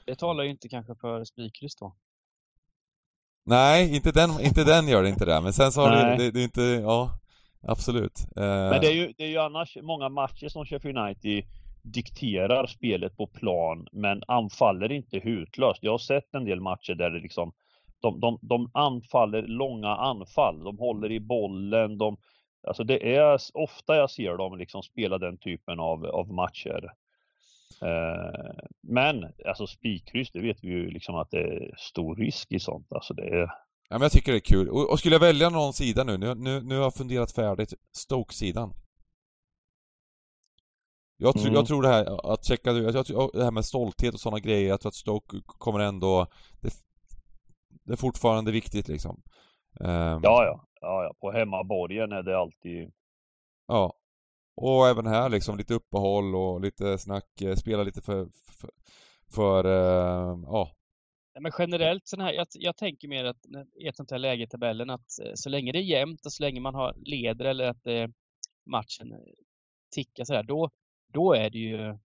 [0.05, 1.95] Det talar ju inte kanske för spikkryss då.
[3.45, 5.41] Nej, inte den, inte den gör det inte det.
[5.41, 7.11] Men sen så har det, det, det är inte, ja,
[7.69, 8.27] absolut.
[8.37, 8.45] Uh...
[8.45, 11.45] Men det är, ju, det är ju annars många matcher som Sheffield United
[11.83, 15.83] dikterar spelet på plan men anfaller inte hutlöst.
[15.83, 17.53] Jag har sett en del matcher där det liksom
[18.01, 20.65] de, de, de anfaller långa anfall.
[20.65, 21.99] De håller i bollen.
[21.99, 22.17] De,
[22.67, 26.93] alltså det är ofta jag ser dem liksom spela den typen av, av matcher.
[27.83, 32.61] Eh, men alltså spikkryss, det vet vi ju liksom att det är stor risk i
[32.61, 32.93] sånt.
[32.93, 33.51] Alltså det är,
[33.89, 34.69] Ja, men jag tycker det är kul.
[34.69, 37.75] Och, och skulle jag välja någon sida nu, nu, nu, nu har jag funderat färdigt,
[37.93, 38.75] Stoke-sidan.
[41.17, 41.55] Jag, tror Mm.
[41.55, 44.69] jag tror det här, att checka, jag, tror- det här med stolthet och sådana grejer,
[44.69, 46.27] jag tror att Stoke kommer ändå,
[46.61, 46.75] det,
[47.85, 49.23] det är fortfarande viktigt liksom.
[49.81, 52.93] Ehm, ja, ja, ja, ja, på hemmaborgen är det alltid
[53.67, 53.93] Ja.
[54.57, 58.29] Och även här liksom lite uppehåll och lite snack, eh, spela lite för,
[58.61, 58.71] för,
[59.35, 60.76] för eh, ja,
[61.37, 63.47] Nej, Men generellt, sån här, jag, jag tänker mer att
[63.81, 66.33] i ett sånt här läge i tabellen att eh, så länge det är jämnt och
[66.33, 68.09] så länge man har leder eller att eh,
[68.67, 69.19] matchen eh,
[69.95, 70.71] tickar sådär, då,
[71.13, 71.99] då är det ju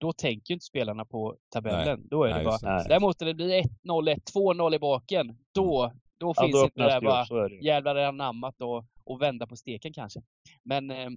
[0.00, 2.08] då tänker ju inte spelarna på tabellen.
[2.08, 2.58] Då är nej, det bara...
[2.62, 2.84] Nej.
[2.88, 6.80] Däremot när det blir 1-0, 1 2-0 i baken, då, då Ja, finns då inte
[6.80, 10.20] det där bara jävlar anammat och, och vända på steken kanske.
[10.62, 11.10] Men eh, eh,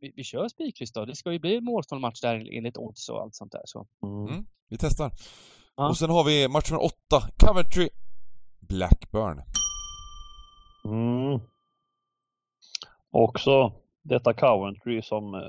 [0.00, 1.04] vi, vi kör spikkryss då.
[1.04, 3.62] Det ska ju bli målsnål match där enligt odds och allt sånt där.
[3.64, 3.86] Så.
[4.02, 4.46] Mm.
[4.68, 5.12] Vi testar.
[5.76, 5.88] Ja.
[5.88, 7.88] Och sen har vi match nummer åtta, Coventry
[8.60, 9.42] Blackburn.
[10.84, 11.40] Mm.
[13.10, 13.72] Också
[14.02, 15.40] detta Coventry som eh,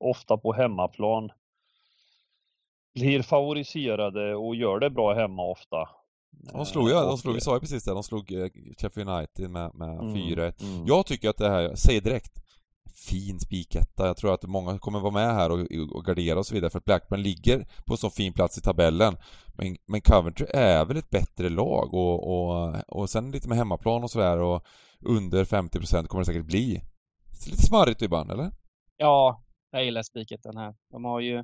[0.00, 1.30] ofta på hemmaplan
[2.94, 5.88] blir favoriserade och gör det bra hemma ofta.
[6.30, 8.48] De slog ju, Eh, de och- slog, vi sa ju precis det, de slog eh,
[8.78, 10.62] Sheffield United med, med Mm, 4-1.
[10.62, 10.86] mm.
[10.86, 12.32] Jag tycker att det här, säger direkt,
[12.96, 14.06] fin spiketta.
[14.06, 15.58] Jag tror att många kommer vara med här och,
[15.96, 18.60] och gardera och så vidare för att Blackburn ligger på en så fin plats i
[18.60, 19.16] tabellen.
[19.54, 24.02] Men, men Coventry är väl ett bättre lag och, och, och sen lite med hemmaplan
[24.04, 24.66] och sådär och
[25.00, 26.82] under 50% kommer det säkert bli.
[27.32, 28.50] Så lite smarrigt ibland, eller?
[28.96, 30.74] Ja, jag gillar spiket den här.
[30.90, 31.42] De har ju,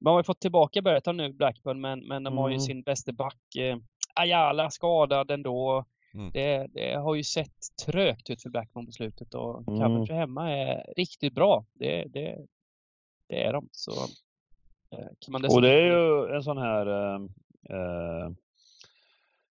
[0.00, 2.60] de har ju fått tillbaka Berton nu, Blackburn, men, men de har ju Mm.
[2.60, 3.76] sin bäste back eh,
[4.14, 5.84] Ayala skadad ändå.
[6.14, 6.30] Mm.
[6.32, 7.56] Det, det har ju sett
[7.86, 9.80] trögt ut för Blackburn på slutet och Mm.
[9.80, 11.64] Coventry hemma är riktigt bra.
[11.72, 12.46] Det, det,
[13.28, 13.68] det är de.
[13.72, 13.90] Så
[14.90, 16.86] eh, kan man Och det är ju en sån här
[17.70, 18.30] eh,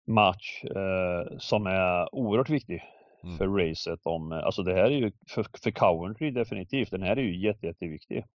[0.07, 2.83] match eh, som är oerhört viktig
[3.23, 3.37] Mm.
[3.37, 3.99] för racet.
[4.03, 6.91] Om, alltså det här är ju för, för Coventry definitivt.
[6.91, 8.25] Den här är ju jätte, jätteviktig.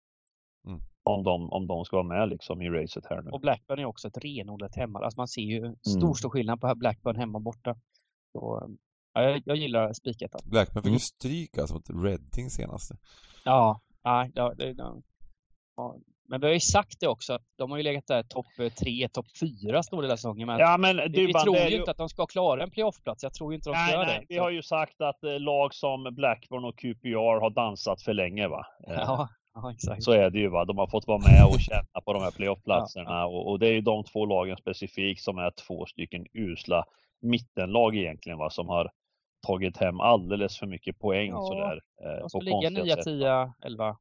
[0.67, 0.79] Mm.
[1.03, 3.31] Om, de, om de ska vara med liksom i racet här nu.
[3.31, 4.99] Och Blackburn är också ett renodlat hemma.
[4.99, 7.75] Alltså man ser ju stor, stor skillnad på Blackburn hemma och borta.
[8.39, 8.69] Så,
[9.13, 10.31] ja, jag, jag gillar spiket.
[10.45, 10.93] Blackburn fick Mm.
[10.93, 12.91] ju stryk alltså mot Reading senast.
[13.43, 14.95] Ja, nej, ja, det, ja.
[15.77, 15.95] Ja,
[16.29, 18.45] Men vi har ju sagt det också, att de har ju legat där topp
[18.79, 20.47] tre, topp fyra stora delar av säsongen.
[20.47, 22.71] Men Ja men vi, vi Dybban, tror det ju inte att de ska klara en
[22.71, 23.23] playoffplats.
[23.23, 24.25] Jag tror inte de ska Nej, göra nej, det.
[24.29, 28.47] vi har ju sagt att eh, lag som Blackburn och QPR har dansat för länge
[28.47, 28.65] va.
[28.87, 30.03] Eh, Ja, ja, exakt.
[30.03, 30.65] Så är det ju va.
[30.65, 33.73] De har fått vara med och känna på de här playoffplatserna och, och det är
[33.73, 36.83] ju de två lagen specifikt som är två stycken usla
[37.21, 38.91] mittenlag egentligen va som har
[39.47, 41.81] tagit hem alldeles för mycket poäng Ja, sådär.
[42.03, 43.03] Eh, de ska på ligga konstiga 9, sätt.
[43.03, 43.97] 10, 11.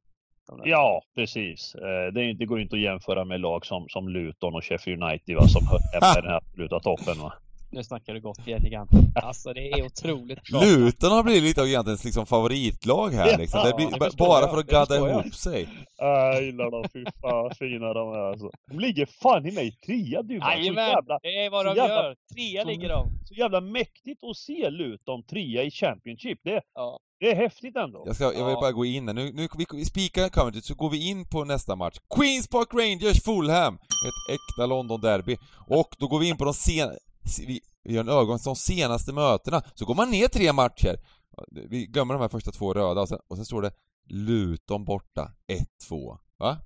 [0.48, 0.66] de där.
[0.66, 1.74] Ja, precis.
[1.74, 4.64] Eh, Det, är, det går ju inte att jämföra med lag som, som Luton och
[4.64, 7.18] Sheffield United va, som i den här absoluta toppen.
[7.22, 7.32] Va?
[7.76, 8.98] Nu snackar du gott igen giganten.
[9.14, 10.60] Alltså det är otroligt bra.
[10.64, 13.60] Luton har blivit lite av egentligen liksom favoritlag här Ja, liksom.
[13.64, 15.10] Det blir det bara jag, för att det gadda jag.
[15.10, 15.68] ihop sig.
[15.98, 18.50] Jag gillar dem, fy fan vad fina de är alltså.
[18.70, 20.40] De ligger fan i mig trea du.
[20.40, 22.16] Så Jajamän, jävla, det är vad de jävla- gör.
[22.34, 23.10] Trea så- ligger de.
[23.24, 26.38] så jävla mäktigt att se Luton trea i Championship.
[26.44, 26.98] Det, Ja.
[27.20, 28.02] det är häftigt ändå.
[28.06, 28.60] Jag, ska, jag vill Ja.
[28.60, 29.14] bara gå in här.
[29.14, 31.96] Nu, nu vi, vi spikar Coventry så går vi in på nästa match.
[32.16, 33.74] Queens Park Rangers Fulham!
[33.74, 35.36] Ett äkta London-derby.
[35.68, 36.88] Och då går vi in på de sen...
[37.46, 39.62] Vi, gör en övergång de senaste mötena.
[39.74, 40.96] Så går man ner tre matcher.
[41.68, 43.70] Vi glömmer de här första två röda och sen, och sen står det
[44.10, 45.30] Luton borta
[45.90, 46.18] 1-2.
[46.38, 46.58] Va?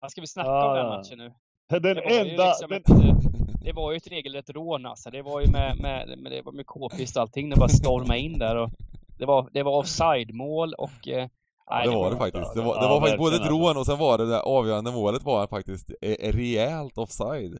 [0.00, 0.96] Ja, Ska vi snacka Ja, om den ja.
[0.96, 1.32] matchen nu?
[1.70, 2.46] Den Det var ju enda...
[2.48, 3.16] liksom den, ett, eh,
[3.64, 5.10] det var ju ett regelrätt rån alltså.
[5.10, 7.50] Det var ju med, med, med, det var med k-pist och allting.
[7.50, 8.70] Det bara stormade in där och
[9.18, 11.08] det var, det var offside-mål och...
[11.08, 11.28] eh,
[11.70, 12.54] nej, det var det faktiskt.
[12.54, 14.40] Det var, det Ja, var faktiskt både ett verkligen rån och sen var det det
[14.40, 17.58] avgörande målet var faktiskt eh, rejält offside.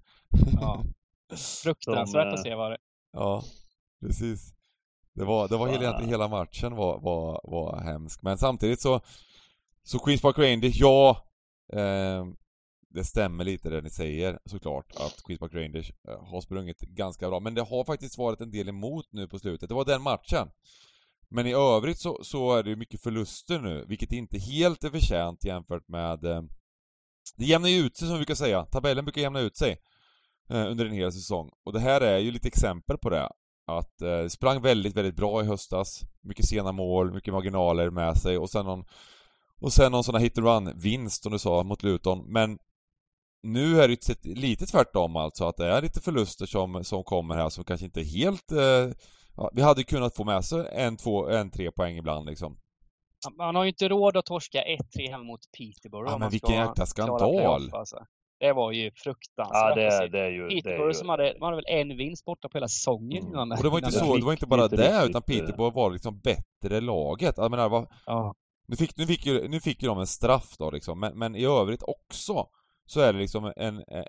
[0.60, 0.82] Ja.
[1.36, 2.78] Fruktansvärt eh, att se var det.
[3.12, 3.42] Ja,
[4.00, 4.54] precis.
[5.14, 8.22] Det var, det var hela, egentligen hela matchen var, var, var hemsk.
[8.22, 9.00] Men samtidigt så,
[9.82, 11.26] så Queens Park Rangers, ja,
[11.72, 12.24] eh,
[12.94, 17.28] det stämmer lite det ni säger såklart, att Queens Park Rangers eh, har sprungit ganska
[17.28, 17.40] bra.
[17.40, 19.68] Men det har faktiskt varit en del emot nu på slutet.
[19.68, 20.50] Det var den matchen.
[21.28, 24.90] Men i övrigt så, så är det ju mycket förluster nu, vilket inte helt är
[24.90, 26.24] förtjänt jämfört med...
[26.24, 26.42] Eh,
[27.36, 28.64] det jämnar ju ut sig som vi brukar säga.
[28.64, 29.78] Tabellen brukar jämna ut sig
[30.50, 31.50] eh, under en hel säsong.
[31.64, 33.28] Och det här är ju lite exempel på det.
[33.66, 36.00] Att eh, sprang väldigt, väldigt bra i höstas.
[36.22, 38.84] Mycket sena mål, mycket marginaler med sig och sen någon
[39.60, 42.32] och sen någon sån här hit and run vinst som du sa mot Luton.
[42.32, 42.58] Men
[43.42, 47.34] nu är det ju lite tvärtom alltså att det är lite förluster som, som kommer
[47.34, 48.92] här som kanske inte är helt eh,
[49.36, 52.58] ja, Vi hade kunnat få med sig en, två, en, tre poäng ibland liksom.
[53.38, 56.12] Man har ju inte råd att torska 1-3 hemma mot Peterborough.
[56.12, 57.70] Ja men vilken jäkla skandal!
[57.72, 58.06] alltså.
[58.40, 60.48] Det var ju fruktansvärt ja, det, det är ju...
[60.48, 63.18] Det är Peterborough ju som hade, man hade väl en vinst borta på hela säsongen
[63.22, 63.28] Mm.
[63.32, 64.24] innan Och det var inte så, det.
[64.24, 67.34] var inte bara Riktigt, det riktigt, utan Peterborough var liksom bättre laget.
[67.36, 68.34] Jag menar, vad, Ja.
[68.66, 71.36] Nu fick, nu, fick ju, nu fick ju de en straff då liksom, men, men
[71.36, 72.46] i övrigt också
[72.86, 73.76] så är det liksom en...
[73.78, 74.04] eh,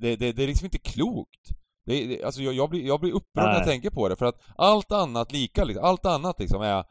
[0.00, 1.48] Det, det, det är liksom inte klokt.
[1.86, 4.26] Det, det, alltså jag, jag, blir, jag blir upprörd när jag tänker på det, för
[4.26, 6.84] att allt annat lika liksom, allt annat liksom är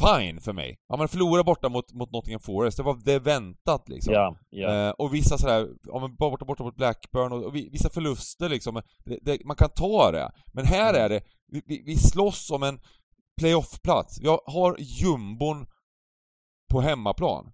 [0.00, 0.78] fine för mig.
[0.88, 4.14] Ja men förlora borta mot, mot Nottingham Forest, det var det väntat liksom.
[4.14, 4.74] Ja, ja.
[4.88, 8.48] Eh, och vissa sådär, ja men borta, borta mot Blackburn och, och vi- vissa förluster
[8.48, 10.32] liksom, det, det, man kan ta det.
[10.52, 11.02] Men här Mm.
[11.04, 11.20] är det,
[11.66, 12.80] vi, vi, slåss om en
[13.40, 14.20] playoffplats.
[14.20, 15.66] Vi har, har jumbon
[16.72, 17.52] på hemmaplan.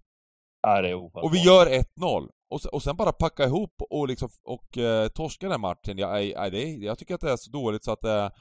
[0.61, 1.23] ja, det är ofattbart.
[1.23, 2.29] Och vi gör 1-0.
[2.49, 5.97] Och, och sen bara packa ihop och liksom, och eh, torska den matchen.
[5.97, 8.31] Ja, nej, nej, det, är- jag tycker att det är så dåligt så att det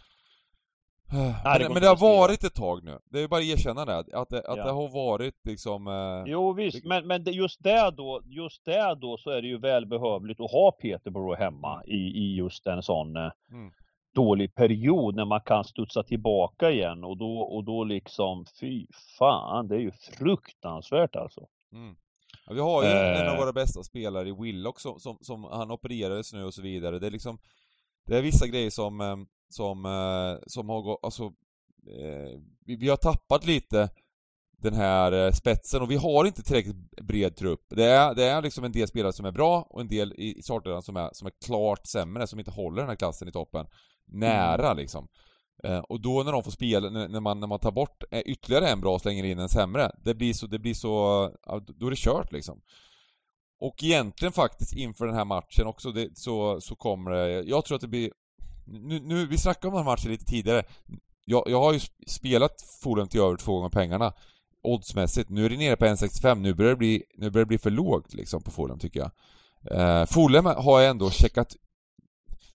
[1.18, 1.58] är...
[1.58, 2.98] Men, går men det har varit ett tag nu.
[3.10, 3.98] Det är bara att erkänna det.
[3.98, 4.64] Att det, att Ja.
[4.64, 5.86] det har varit liksom...
[5.86, 9.48] Eh, Jo visst, men, men det, just där då, just där då så är det
[9.48, 13.72] ju välbehövligt att ha Peterborough hemma i, i just en sån eh, Mm.
[14.14, 18.86] dålig period när man kan studsa tillbaka igen och då, och då liksom fy
[19.18, 19.90] fan, det är ju
[20.36, 21.46] fruktansvärt alltså.
[21.72, 21.94] Mm.
[22.46, 23.40] Ja, vi har ju en av Eh.
[23.40, 26.98] våra bästa spelare i Willock som, som, som han opererades nu och så vidare.
[26.98, 27.38] Det är liksom
[28.06, 29.16] Det är vissa grejer som, eh,
[29.53, 31.24] som, eh, som har gått, alltså
[31.86, 33.88] eh, vi, vi har tappat lite
[34.62, 37.66] den här eh, spetsen och vi har inte tillräckligt bred trupp.
[37.68, 40.42] Det är, det är liksom en del spelare som är bra och en del i,
[40.42, 43.66] startelvan som är, som är klart sämre, som inte håller den här klassen i toppen.
[44.07, 45.09] Nära liksom.
[45.64, 48.68] Eh, och då när de får spela, när, man, när man tar bort eh, ytterligare
[48.68, 50.90] en bra och slänger in en sämre, det blir så, det blir så,
[51.66, 52.61] då är det kört liksom.
[53.61, 57.74] Och egentligen faktiskt inför den här matchen också, det, så, så kommer det, jag tror
[57.74, 58.11] att det blir
[58.66, 60.62] nu, nu, vi snackade om den här matchen lite tidigare.
[61.24, 64.12] Jag, jag har ju sp- spelat Fulham till över två gånger pengarna
[64.62, 65.30] oddsmässigt.
[65.30, 66.40] Nu är det nere på 1,65.
[66.40, 69.10] Nu börjar det bli, nu börjar det bli för lågt liksom på Fulham tycker jag.
[69.72, 71.56] Uh, Fulham har jag ändå checkat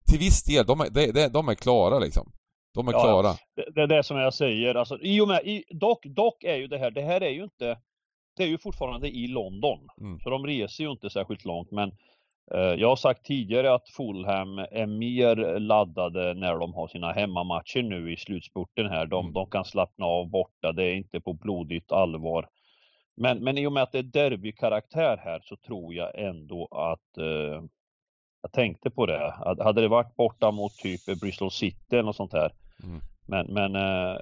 [0.10, 0.66] till viss del.
[0.66, 2.32] De är, de, de, de är klara liksom.
[2.74, 3.34] De är Ja, klara.
[3.56, 4.76] Det, det är det som jag säger.
[4.76, 7.44] Alltså, i och med, i, dock, dock är ju det här, det här är ju
[7.44, 7.78] inte,
[8.38, 9.80] det är ju fortfarande i London.
[10.02, 10.20] Mm.
[10.20, 11.96] Så de reser ju inte särskilt långt men eh,
[12.52, 18.14] jag har sagt tidigare att Fulham är mer laddade när de har sina hemmamatcher nu
[18.14, 19.06] i slutspurten här.
[19.06, 19.34] De, Mm.
[19.34, 22.50] de kan slappna av borta, det är inte på blodigt allvar.
[23.18, 27.18] Men, men i och med att det är derbykaraktär här så tror jag ändå att
[27.18, 27.64] eh,
[28.42, 29.32] jag tänkte på det.
[29.34, 32.52] Att Hade det varit borta mot typ Bristol City eller något sånt här.
[32.84, 33.02] Mm.
[33.28, 34.18] Men, men eh,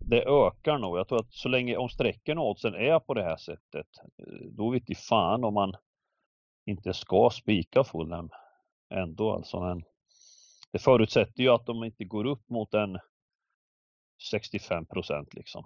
[0.00, 0.98] det ökar nog.
[0.98, 3.86] Jag tror att så länge om strecken och oddsen är på det här sättet.
[4.18, 5.74] eh, Då vet fan om man
[6.66, 8.30] inte ska spika Fulham
[8.94, 9.60] ändå alltså.
[9.60, 9.82] Men
[10.72, 12.98] det förutsätter ju att de inte går upp mot en
[14.30, 15.64] 65 procent liksom.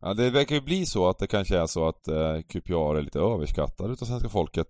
[0.00, 3.02] Ja, det verkar ju bli så att det kanske är så att eh, QPR är
[3.02, 4.68] lite överskattad utav svenska folket.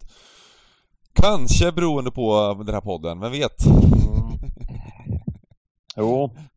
[1.12, 3.56] Kanske beroende på den här podden, vem vet?
[5.96, 6.30] Jo,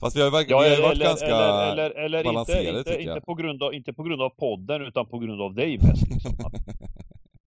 [0.00, 2.28] Fast vi har ju Ja, vi har ju varit eller, ganska eller, eller, eller inte,
[2.28, 3.24] balanserade, inte, tycker inte, jag.
[3.24, 6.08] på grund av, inte på grund av podden utan på grund av dig mest.
[6.10, 6.32] Liksom.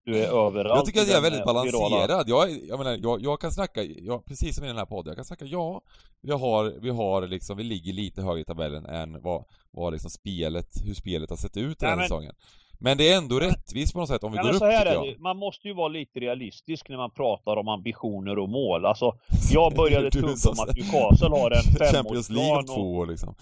[0.08, 0.76] Du är överallt.
[0.76, 2.30] Jag tycker att jag är väldigt eh, balanserad.
[2.30, 5.10] Jag, är- jag menar, jag, jag kan snacka, jag, precis som i den här podden,
[5.10, 5.82] jag kan snacka, ja,
[6.22, 10.12] vi har, vi har liksom, vi ligger lite högre i tabellen än vad, vad liksom
[10.12, 12.34] spelet, hur spelet har sett ut den här men- säsongen.
[12.80, 14.86] Men det är ändå rättvist på något sätt om vi Ja, går upp så här
[14.86, 15.20] är det.
[15.20, 18.86] Man måste ju vara lite realistisk när man pratar om ambitioner och mål.
[18.86, 19.14] Alltså,
[19.52, 22.66] jag började tugga om att Newcastle har en Champions League om femårsplan.
[22.78, 23.36] två år liksom.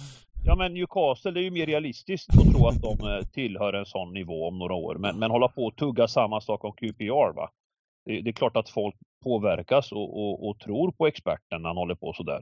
[0.46, 3.86] Ja men Newcastle, det är ju mer realistiskt att tro att de eh, tillhör en
[3.86, 4.96] sån nivå om några år.
[4.96, 7.50] Men, men hålla på och tugga samma sak om QPR va.
[8.06, 11.78] Det, det är klart att folk påverkas och, och, och tror på experten när han
[11.78, 12.42] håller på sådär.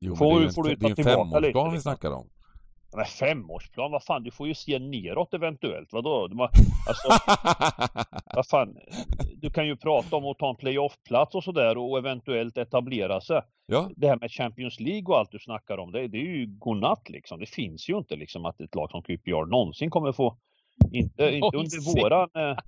[0.00, 2.10] Jo, Får- det är ju får du en, ta det är en femårsplan vi snackar
[2.10, 2.28] om.
[2.96, 5.92] Men femårsplan, vad fan, du får ju se neråt eventuellt.
[5.92, 6.26] Vadå?
[6.28, 6.50] De har-
[6.88, 7.08] Alltså,
[8.34, 8.76] vad fan,
[9.36, 13.40] du kan ju prata om att ta en playoff-plats och sådär och eventuellt etablera sig.
[13.66, 16.46] ja, Det här med Champions League och allt du snackar om, det, det är ju
[16.58, 17.40] godnatt liksom.
[17.40, 20.36] Det finns ju inte liksom att ett lag som QPR någonsin kommer få,
[20.92, 22.28] inte, inte under våran...
[22.34, 22.50] Eh,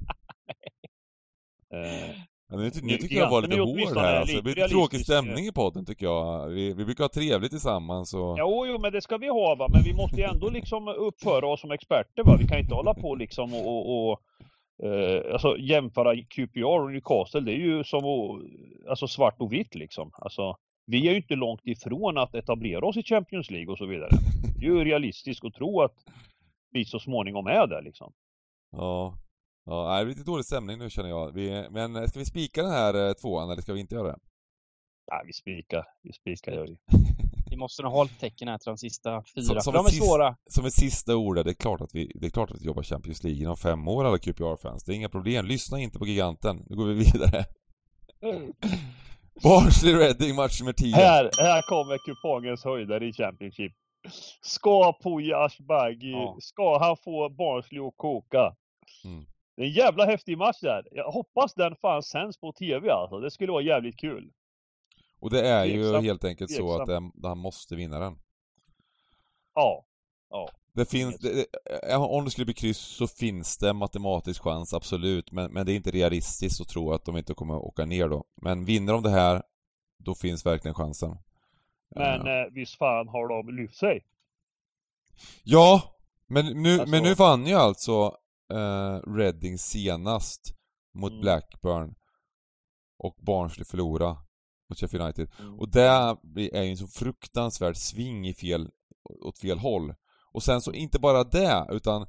[1.81, 2.17] eh,
[2.53, 4.37] Ja, nu, nu tycker jag var lite hård här alltså.
[4.37, 5.05] Det blir lite tråkig realistisk.
[5.05, 6.49] stämning i podden tycker jag.
[6.49, 8.37] Vi, vi brukar ha trevligt tillsammans och...
[8.39, 11.47] jo, jo, men det ska vi ha va, men vi måste ju ändå liksom uppföra
[11.47, 12.37] oss som experter va.
[12.41, 14.21] Vi kan inte hålla på liksom och, och, och
[14.87, 18.05] eh, alltså jämföra QPR och Newcastle, det är ju som
[18.89, 20.11] alltså svart och vitt liksom.
[20.15, 23.87] Alltså, vi är ju inte långt ifrån att etablera oss i Champions League och så
[23.87, 24.11] vidare.
[24.61, 25.95] Det är ju realistiskt att tro att
[26.71, 28.13] vi så småningom är där liksom.
[28.73, 29.19] Ja.
[29.65, 31.33] Ja, nej, det blir lite dålig stämning nu känner jag.
[31.33, 34.19] Vi, men ska vi spika den här eh, tvåan eller ska vi inte göra det?
[35.07, 36.77] Ja, vi spikar, vi spikar gör vi.
[37.51, 39.93] Vi måste nog hålla tecken här till de sista fyra, Som- för som de ett
[39.93, 40.37] är svåra.
[40.51, 42.83] Som ett sista ord, det är klart att vi, det är klart att vi jobbar
[42.83, 44.85] Champions League inom fem år alla QPR-fans.
[44.85, 45.47] Det är inga problem.
[45.47, 46.65] Lyssna inte på giganten.
[46.67, 47.45] Nu går vi vidare.
[49.43, 50.95] Barnsley Reading match nummer 10.
[50.97, 53.73] Här, här kommer kupongens höjdare i Championship.
[54.43, 56.37] Ska Puja Ashbagi, Ja.
[56.41, 58.55] ska han få Barnsley att koka?
[59.05, 59.25] Mm.
[59.57, 60.89] Det är en jävla häftig match där.
[60.91, 63.19] Jag hoppas den fan sänds på TV alltså.
[63.19, 64.33] Det skulle vara jävligt kul.
[65.21, 66.05] Och det är ju Tveksam.
[66.05, 66.81] helt enkelt så Tveksam.
[67.07, 68.19] att den, han måste vinna den.
[69.55, 69.85] Ja.
[70.75, 71.47] Det finns, det,
[71.89, 75.33] det, om det skulle bli kryss så finns det matematisk chans, absolut.
[75.33, 78.09] Men, men det är inte realistiskt att tro att de inte kommer att åka ner
[78.09, 78.25] då.
[78.43, 79.43] Men vinner de det här,
[79.99, 81.17] då finns verkligen chansen.
[81.95, 84.05] Men Eh, eh, visst fan har de lyft sig.
[85.45, 85.83] Ja,
[86.27, 88.17] men nu, Alltså- men nu vann ju alltså
[88.53, 90.55] eh, Reading senast
[90.95, 91.21] mot Mm.
[91.21, 91.95] Blackburn
[92.99, 94.17] och Barnsley förlora.
[94.69, 95.31] mot Sheffield United.
[95.39, 95.59] Mm.
[95.61, 95.83] Och det
[96.53, 98.69] är ju en så fruktansvärd sving i fel,
[99.23, 99.95] åt fel håll.
[100.33, 102.07] Och sen så inte bara det, utan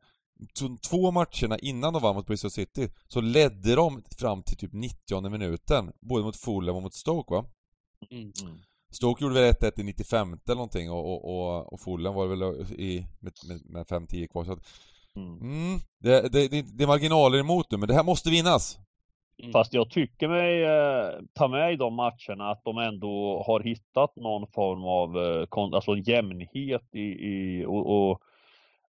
[0.54, 4.74] så två matcherna innan de vann mot Bristol City så ledde de fram till typ
[4.74, 7.46] 90 minuten, både mot Fulham och mot Stoke va?
[8.12, 8.32] Mm.
[8.44, 8.62] Mm.
[8.92, 12.42] Stoke gjorde väl 1-1 i 95 eller någonting och, och, och, och Fulham var väl
[12.80, 14.66] i, med, med, med 5-10 kvar så att,
[15.16, 15.42] Mm.
[15.42, 18.80] mm, det, det, det, det är marginaler emot nu men det här måste vinnas!
[19.40, 19.52] Mm.
[19.52, 24.16] Fast jag tycker mig eh, ta med i de matcherna att de ändå har hittat
[24.16, 28.22] någon form av eh, alltså jämnhet i, i och, och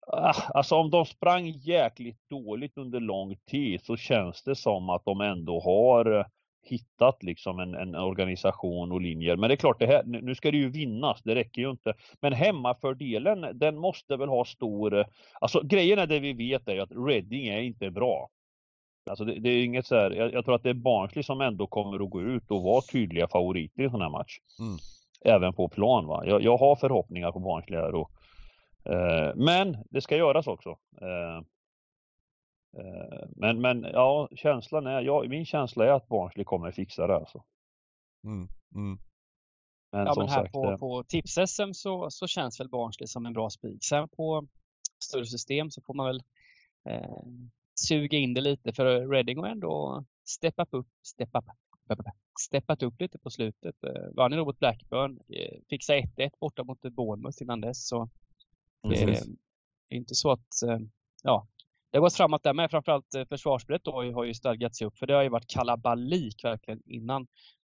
[0.07, 5.05] ah, Alltså om de sprang jäkligt dåligt under lång tid så känns det som att
[5.05, 6.25] de ändå har eh,
[6.65, 9.37] hittat liksom en, en organisation och linjer.
[9.37, 11.95] Men det är klart, det här, nu ska det ju vinnas, det räcker ju inte.
[12.21, 15.05] Men hemmafördelen, den måste väl ha stor...
[15.41, 18.29] Alltså grejen är det vi vet är att Reading är inte bra.
[19.11, 21.41] Alltså det, det är inget så här, jag, jag tror att det är Barnsley som
[21.41, 24.39] ändå kommer att gå ut och vara tydliga favoriter i en sån här match.
[24.61, 24.77] Mm.
[25.25, 26.23] Även på plan va.
[26.27, 28.11] Jag, jag har förhoppningar på Barnsley här och,
[28.85, 30.71] eh, Men det ska göras också.
[31.01, 31.43] Eh,
[33.29, 37.45] men, men ja, känslan är, ja, min känsla är att Barnsley kommer fixa det alltså.
[38.25, 38.99] Mm, mm.
[39.93, 43.07] Men Ja, som men här sagt, på, eh, på tips-SM så, så känns väl Barnsley
[43.07, 43.85] som en bra spik.
[43.85, 44.47] Sen på
[45.05, 46.23] större system så får man väl
[46.89, 47.23] eh,
[47.75, 51.45] suga in det lite för Reading har ändå steppat upp, step up,
[51.85, 52.07] step up,
[52.41, 53.85] steppat upp lite på slutet.
[53.85, 57.89] Eh, vann ju mot Blackburn, eh, fixade 1-1 borta mot Bournemouth innan dess.
[57.89, 58.09] Så
[58.83, 59.25] det är
[59.89, 60.79] inte så att, eh,
[61.23, 61.47] ja,
[61.93, 62.71] det har gått framåt där med.
[62.71, 66.45] Framförallt eh, försvarsspelet då har ju- stadgat sig upp för det har ju varit kalabalik
[66.45, 67.27] verkligen innan.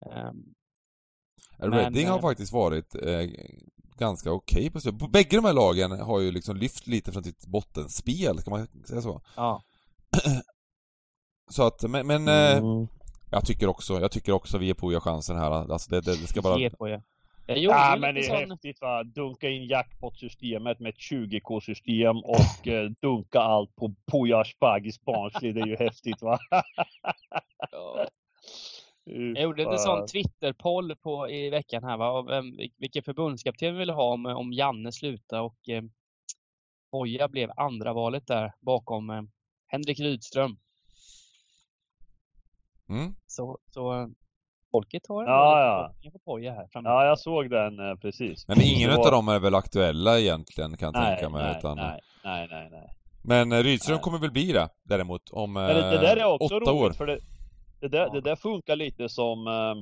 [0.06, 0.36] Ehm,
[1.58, 3.30] Men, Reading har eh, faktiskt varit eh,
[3.98, 5.12] ganska okej på slutet.
[5.12, 9.02] Bägge de här lagen har ju liksom lyft lite från sitt bottenspel, kan man säga
[9.02, 9.22] så?
[9.36, 9.64] ja.
[11.52, 12.88] Så att, men, men eh, mm.
[13.32, 15.72] jag tycker också, jag tycker också vi är på chansen här.
[15.72, 16.60] Alltså det, det, det ska bara...
[16.60, 17.04] Ge på er.
[17.46, 18.52] Jag gjorde Ja, men det är sån...
[18.52, 19.04] häftigt va.
[19.04, 25.52] Dunka in jackpot-systemet med ett 20k-system och eh, dunka allt på Puja Asbagis Barnsley.
[25.52, 26.40] Det är ju häftigt va.
[27.72, 28.08] Ja.
[29.04, 33.94] Jag gjorde en sån Twitter-poll på, i veckan här va, vem, vilken förbundskapten vi ville
[33.94, 35.84] ha om, om Janne slutade och eh,
[36.92, 39.22] Boja blev andra valet där bakom eh,
[39.68, 40.58] Henrik Rydström.
[42.90, 43.16] Mm.
[43.28, 44.08] Så, så eh,
[44.72, 46.12] folket har Ja, ja.
[46.26, 46.90] på här framme.
[46.90, 48.48] Ja, jag såg den eh, precis.
[48.48, 51.44] Men ingen var- dem är väl aktuella egentligen kan jag nej, tänka mig.
[51.44, 51.78] nej, utan...
[51.78, 52.88] nej, nej, nej, nej.
[53.24, 54.02] Men eh, Rydström Nej.
[54.04, 56.82] kommer väl bli det däremot om eh, Men det, det där är också åtta roligt
[56.82, 56.92] år.
[56.92, 57.20] för det,
[57.80, 59.76] det, där, det där funkar lite som eh,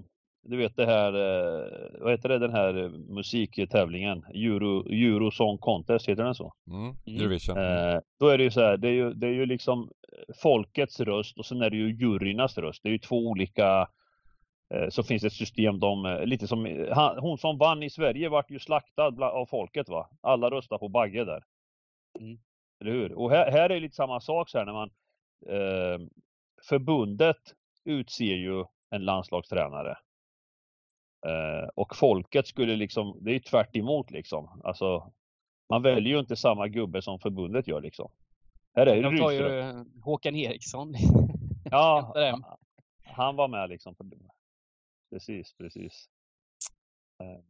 [0.43, 1.67] du vet det här, eh,
[2.01, 6.53] vad heter det, den här eh, musiktävlingen, Euro, Euro Song Contest, heter den så?
[6.71, 6.81] Mm.
[6.83, 6.95] Mm.
[7.07, 7.57] Eurovision.
[7.57, 9.89] Eh, då är det ju så här, det är ju, det är ju liksom
[10.41, 12.83] folkets röst och sen är det ju juryernas röst.
[12.83, 13.87] Det är ju två olika eh,
[14.89, 18.29] så finns det ett system, de, eh, lite som, eh, hon som vann i Sverige
[18.29, 20.09] vart ju slaktad av folket va.
[20.21, 21.43] Alla röstar på Bagge där.
[22.19, 22.39] Mm.
[22.81, 23.13] Eller hur?
[23.13, 24.89] Och här, här är lite samma sak så här när man
[25.47, 26.07] eh,
[26.69, 27.53] Förbundet
[27.85, 29.97] utser ju en landslagstränare.
[31.25, 34.61] Eh, och folket skulle liksom, det är ju tvärt emot liksom.
[34.63, 35.11] Alltså,
[35.69, 38.11] man väljer ju inte samma gubbe som förbundet gör liksom.
[38.75, 40.93] Här är det De tar ju eh, Håkan Eriksson.
[41.71, 42.13] Ja,
[43.03, 43.95] han var med liksom.
[43.95, 44.03] På,
[45.09, 45.93] precis, precis.
[47.23, 47.43] Eh,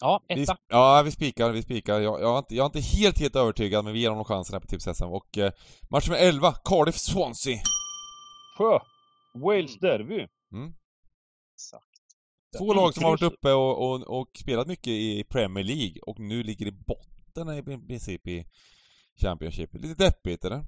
[0.00, 0.56] Ja, Vi, etta.
[0.68, 2.00] ja, vi spikar, vi spikar.
[2.00, 4.54] Jag, jag, är inte, jag är inte helt, helt övertygad, men vi ger honom chansen
[4.54, 5.04] här på tips SM.
[5.04, 5.52] Och eh,
[5.90, 7.58] match nummer 11, Cardiff-Swansea.
[8.58, 8.78] Sjö!
[9.34, 10.26] Wales Derby.
[10.52, 10.74] Mm.
[11.54, 11.84] Exakt.
[12.58, 16.18] Två lag som har varit uppe och, och, och spelat mycket i Premier League och
[16.18, 18.46] nu ligger i botten i princip i
[19.20, 19.74] Championship.
[19.74, 20.64] Lite deppigt eller?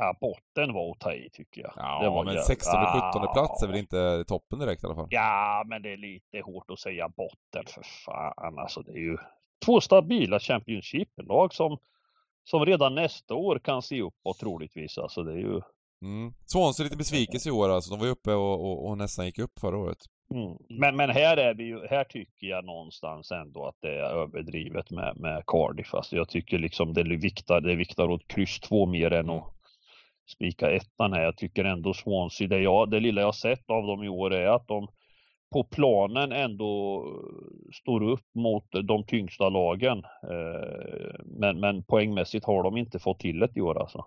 [0.00, 1.72] Ja, botten var att ta i tycker jag.
[1.76, 3.80] Ja, men jävla- 16 17 plats är väl Ja.
[3.80, 5.06] inte toppen direkt i alla fall?
[5.10, 8.58] Ja, men det är lite hårt att säga botten för fan.
[8.58, 9.16] Alltså det är ju
[9.64, 11.78] två stabila Championship-lag som,
[12.44, 14.98] som redan nästa år kan se uppåt troligtvis.
[14.98, 15.60] Alltså det är ju...
[16.02, 16.32] Mm.
[16.46, 17.90] Swansea är lite besvikelse i år alltså.
[17.90, 19.98] De var ju uppe och, och, och nästan gick upp förra året.
[20.34, 20.56] Mm.
[20.68, 24.90] Men, men här är vi ju, här tycker jag någonstans ändå att det är överdrivet
[24.90, 25.94] med, med Cardiff.
[25.94, 29.54] Alltså jag tycker liksom det viktar, det viktar åt kryss två mer än att
[30.34, 31.22] spika ettan här.
[31.22, 34.46] Jag tycker ändå Swansea, det, jag, det lilla jag sett av dem i år är
[34.46, 34.88] att de
[35.52, 37.04] på planen ändå
[37.74, 39.98] står upp mot de tyngsta lagen.
[40.22, 43.98] Eh, Men, men poängmässigt har de inte fått till det i år alltså.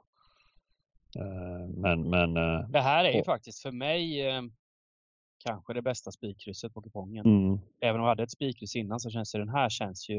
[1.19, 4.41] Eh, Men, men eh, Det här är ju Och- faktiskt för mig eh,
[5.45, 7.25] kanske det bästa spikkrysset på kupongen.
[7.25, 10.17] mm, Även om jag hade ett spikkryss innan så känns det den här känns ju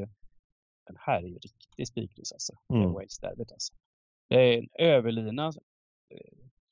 [0.86, 2.52] den här är ju riktig spikkryss alltså.
[2.74, 2.92] Mm.
[2.92, 3.74] Wales derbyt alltså.
[4.28, 5.52] Det är en överlina.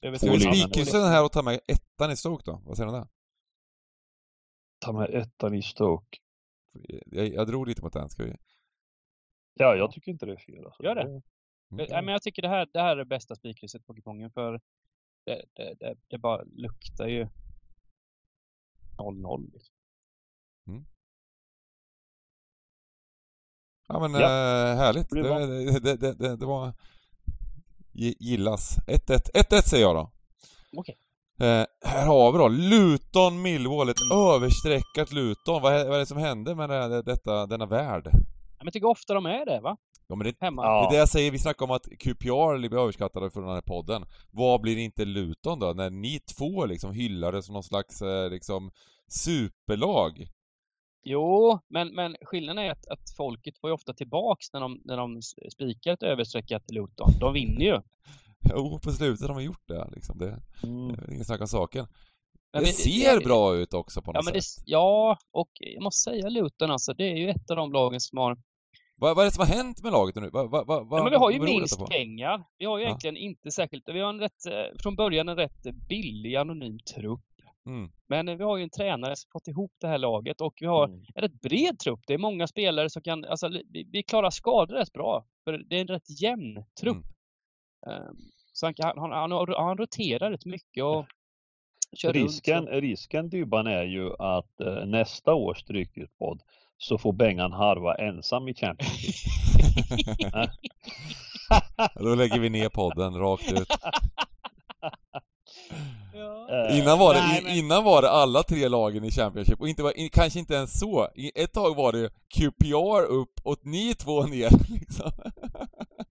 [0.03, 0.53] Eh, vi linjer.
[0.55, 2.63] spikryssa den här och ta med ettan i Stoke då?
[2.65, 3.09] Vad säger du om det?
[4.81, 6.19] ta med ettan i Stoke.
[7.07, 8.37] Jag, jag drog lite mot den, ska vi...
[9.55, 10.65] Ja, jag tycker inte det är fel.
[10.65, 10.83] Alltså.
[10.83, 11.03] Gör det?
[11.03, 11.23] Mm.
[11.71, 14.61] Nej, men jag tycker det här, det här är det bästa spikhuset på kupongen för
[15.27, 17.29] det, det, det, det bara luktar ju
[18.99, 19.53] 0-0.
[19.53, 19.75] Liksom.
[23.89, 24.21] Ja men Ja.
[24.21, 25.11] eh, härligt.
[25.83, 26.75] Det, det, det, det var...
[28.01, 28.77] gi- Gillas.
[28.87, 29.31] 1-1.
[29.35, 30.11] 1-1 säger jag då.
[30.77, 30.97] Okej.
[31.41, 34.19] Eh, här har vi då Luton Millwall, ett Mm.
[34.19, 35.63] överstreckat Luton.
[35.63, 38.03] Vad är, vad är det som hände med det, detta, denna värld?
[38.13, 38.19] Ja,
[38.59, 39.77] Men jag tycker ofta de är det va?
[40.09, 40.63] Ja men det, Hemma.
[40.65, 40.81] Ja.
[40.81, 43.61] det är det jag säger, vi snackar om att QPR blir överskattade för den här
[43.61, 44.05] podden.
[44.31, 45.73] Vad blir inte Luton då?
[45.73, 48.71] När ni två liksom hyllar det som någon slags eh, liksom
[49.09, 50.27] superlag.
[51.03, 54.97] Jo, men, men skillnaden är att, att folket får ju ofta tillbaks när de, när
[54.97, 55.23] de
[55.53, 57.11] spikar ett överstreckat Luton.
[57.21, 57.81] De vinner ju.
[58.51, 60.19] Jo, på slutet har de gjort det liksom.
[60.19, 60.89] Det, Mm.
[60.97, 61.87] det är ingen snack om saken.
[62.53, 64.63] Men det ser det- bra ut också på Ja, något det, sätt.
[64.67, 68.19] ja, och jag måste säga Luton alltså, det är ju ett av de lagen som
[68.19, 68.39] har...
[68.97, 70.31] Vad, vad är det som har hänt med laget nu?
[70.33, 72.45] Vad, vad, vad, Ja, men vi har ju minst pengar.
[72.59, 72.89] Vi har ju Ja.
[72.89, 73.89] egentligen inte särskilt...
[73.89, 77.21] Vi har en rätt, eh, från början en rätt billig, anonym trupp.
[77.67, 77.91] Mm.
[78.09, 80.85] Men vi har ju en tränare som fått ihop det här laget och vi har
[80.89, 81.05] Mm.
[81.15, 82.01] en rätt bred trupp.
[82.07, 83.25] Det är många spelare som kan...
[83.25, 85.25] Alltså, vi, vi klarar skador rätt bra.
[85.45, 87.05] För det är en rätt jämn trupp.
[87.87, 88.03] Mm.
[88.07, 88.17] Ehm,
[88.53, 91.07] Så han, han, han, han roterar rätt mycket och
[91.97, 92.83] kör Risken, runt.
[92.83, 96.43] risken Dybban är ju att eh, nästa års Stryktipspodd
[96.79, 99.25] så får Bengan harva ensam i Champions
[99.99, 100.51] League.
[101.95, 103.69] Då lägger vi ner podden rakt ut.
[106.51, 106.67] Ja.
[106.69, 109.69] Eh, Innan var, det, Nej, men- innan var det alla tre lagen i Championship och
[109.69, 111.09] inte, var- kanske inte ens så.
[111.35, 115.11] Ett tag var det QPR upp och ni två ner liksom.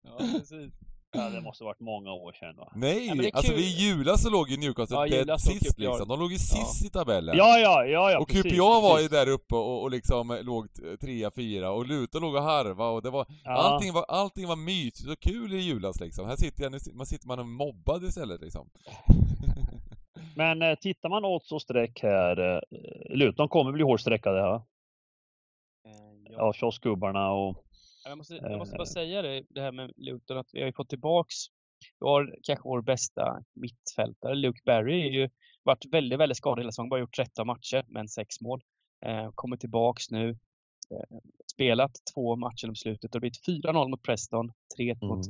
[0.05, 0.73] Ja, precis.
[1.13, 2.73] Ja, det måste varit många år sedan va?
[2.75, 6.09] Nej, Ja, alltså vid julas så låg ju Newcastle Ja, dead sist liksom.
[6.09, 7.37] De låg ju sist i tabellen.
[7.37, 10.67] Ja, ja, ja, ja och precis, var ju där uppe och, och liksom eh, låg
[11.01, 13.51] trea, fyra och Luton låg och harva och det var Ja.
[13.51, 16.27] allting, var, allting var mysigt och kul i julas liksom.
[16.27, 18.69] Här sitter jag, nu man sitter man och mobbad istället liksom.
[20.37, 22.61] Men eh, tittar man odds och streck här, eh,
[23.17, 24.55] Luton kommer bli hårt streckade här.
[24.55, 24.61] Eh,
[26.31, 26.41] ja.
[26.43, 27.65] Av kioskgubbarna och
[28.05, 28.87] Jag måste, jag måste bara Eh.
[28.93, 31.35] säga det, det här med Luton, att vi har ju fått tillbaks,
[32.01, 35.31] vi har kanske vår bästa mittfältare, Luke Barry, är ju
[35.63, 38.63] varit väldigt, väldigt skadad hela säsongen, bara gjort 13 matcher, men sex mål.
[39.07, 40.31] Eh, kommer tillbaks nu,
[40.91, 41.19] eh,
[41.55, 45.27] spelat två matcher om slutet och det har blivit 4-0 mot Preston, 3-1 mot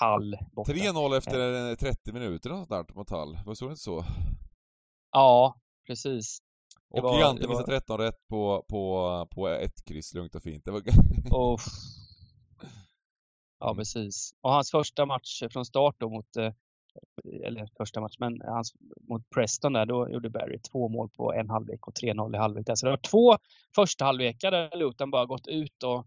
[0.00, 0.72] Hull borta.
[0.72, 3.38] 3-0 efter eh, 30 minuter och sånt där mot Hall.
[3.46, 4.04] Var så inte så?
[5.12, 5.54] Ja,
[5.86, 6.38] precis.
[6.90, 10.34] Det Och var- Gigante det var- missade 13 rätt på, på, på ett kryss, lugnt
[10.34, 10.64] och fint.
[10.64, 10.80] Det var...
[11.32, 11.60] Och...
[13.60, 13.76] Ja, Mm.
[13.76, 14.30] precis.
[14.40, 16.52] Och hans första match från start då mot, eh,
[17.46, 18.72] eller första match, men hans,
[19.08, 22.66] mot Preston där, då gjorde Barry två mål på en halvlek och 3-0 i halvlek.
[22.74, 23.36] Så det var två
[23.74, 26.06] första halvlekar där Luton bara gått ut och,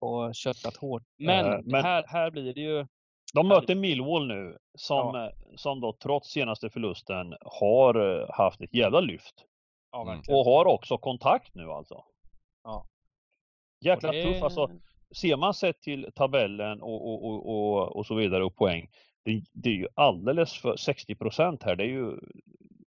[0.00, 1.02] och köttat hårt.
[1.18, 2.86] Men, Eh, men- Här, här blir det ju...
[3.34, 8.74] De möter Millwall nu som, eh, som då trots senaste förlusten har eh, haft ett
[8.74, 9.34] jävla lyft.
[9.92, 10.20] Ja, Mm.
[10.28, 12.04] Och har också kontakt nu alltså.
[12.64, 12.86] Ja.
[13.80, 14.70] Jäkla det- tuff alltså.
[15.14, 18.88] Ser man sett till tabellen och, och, och, och, och så vidare och poäng.
[19.24, 21.76] Det, det är ju alldeles för 60% här.
[21.76, 22.18] Det är ju,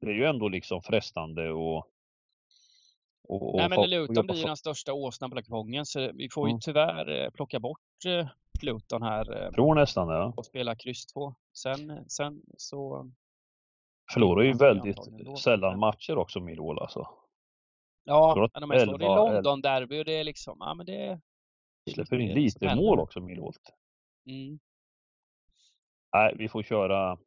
[0.01, 1.87] det är ju ändå liksom frestande och...
[3.27, 6.51] och, Nej, men Luton blir ju den största åsnan på kupongen, så vi får ju
[6.51, 6.59] Mm.
[6.59, 8.27] tyvärr eh, plocka bort eh,
[8.61, 10.13] Luton här eh, tror nästan det.
[10.13, 10.33] Ja.
[10.37, 11.35] och spela kryss 2.
[11.53, 13.11] Sen, sen så...
[14.13, 14.97] Förlorar ju väldigt
[15.39, 17.07] sällan matcher också Millwall alltså.
[18.03, 21.19] Ja, men de här slår i 11, London-derby och det är liksom, ja men det...
[21.93, 23.53] Släpper in är lite mål också Millwall.
[24.27, 24.59] Mm.
[26.13, 27.17] Nej, vi får köra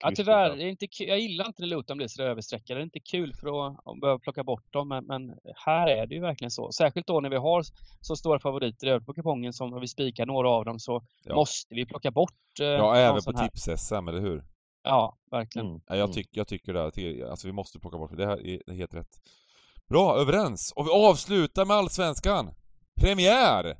[0.00, 0.48] Ja, tyvärr.
[0.50, 0.56] där.
[0.56, 1.08] Det är inte kul.
[1.08, 2.80] Jag gillar inte när Luton blir så överstreckade.
[2.80, 6.14] Det är inte kul för att, behöva plocka bort dem, men, men här är det
[6.14, 6.72] ju verkligen så.
[6.72, 7.64] Särskilt då när vi har
[8.00, 11.34] så stora favoriter över på kupongen som om vi spikar några av dem så Ja.
[11.34, 14.44] måste vi plocka bort eh, Ja, även på tips-SM, eller hur?
[14.82, 15.68] Ja, verkligen.
[15.68, 15.80] Mm.
[15.86, 16.14] Ja, jag, mm.
[16.14, 16.80] tyck, jag tycker det.
[16.80, 18.16] Här, alltså vi måste plocka bort det.
[18.16, 19.20] Det här är helt rätt.
[19.88, 20.72] Bra, överens!
[20.76, 22.54] Och vi avslutar med Allsvenskan!
[23.00, 23.76] Premiär!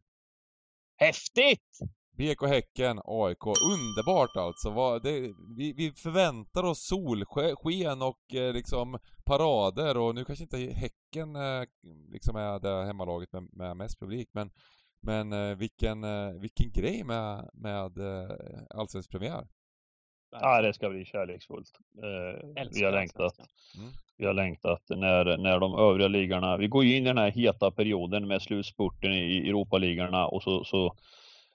[0.97, 1.79] Häftigt!
[2.19, 3.47] BK Häcken, AIK.
[3.47, 4.71] Underbart alltså.
[4.71, 5.21] Vad, det,
[5.57, 11.62] vi, vi förväntar oss solsken och eh, liksom parader och nu kanske inte Häcken eh,
[12.12, 14.51] liksom är det hemmalaget med, med mest publik men
[15.01, 18.31] men eh, vilken, eh, vilken grej med, med eh,
[18.71, 19.47] allsvensk premiär.
[20.31, 21.71] Ja, det ska bli kärleksfullt.
[22.03, 23.39] Eh, vi har längtat.
[23.79, 23.91] Mm.
[24.16, 27.31] Vi har längtat när, när de övriga ligorna, vi går ju in i den här
[27.31, 30.95] heta perioden med slutspurten i Europaligorna och så, så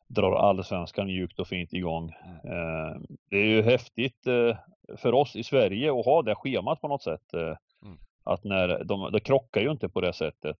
[0.08, 2.10] drar allsvenskan mjukt och fint igång.
[2.43, 4.58] Eh, det är ju häftigt eh,
[4.97, 7.34] för oss i Sverige att ha det schemat på något sätt.
[7.34, 7.97] Eh, Mm.
[8.24, 10.58] att när de, de krockar ju inte på det sättet.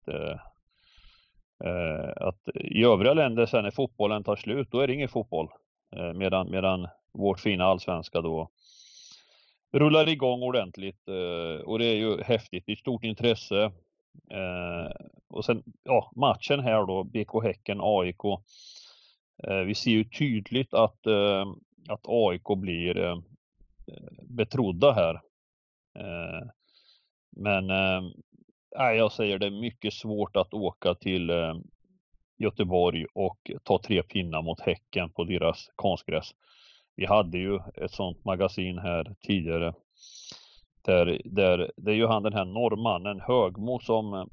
[2.16, 5.48] Att i övriga länder sen när fotbollen tar slut, då är det ingen fotboll.
[6.16, 8.50] Medan, medan vårt fina allsvenska då
[9.74, 11.08] rullar igång ordentligt
[11.66, 12.64] och det är ju häftigt.
[12.66, 13.72] Det är stort intresse.
[15.30, 18.22] Och sen ja, matchen här då, BK Häcken, AIK.
[19.44, 21.46] Eh, vi ser ju tydligt att, eh,
[21.90, 23.18] att AIK blir eh,
[24.24, 25.14] betrodda här.
[26.00, 26.48] Eh,
[27.36, 31.56] men äh, jag säger det är mycket svårt att åka till eh,
[32.38, 36.36] Göteborg och ta tre pinnar mot Häcken på deras konstgräs.
[36.96, 39.74] Vi hade ju ett sånt magasin här tidigare.
[40.82, 44.26] Där, där, det är ju han den här norrmannen Högmo som eh,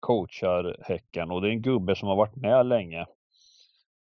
[0.00, 3.06] coachar Häcken och det är en gubbe som har varit med länge.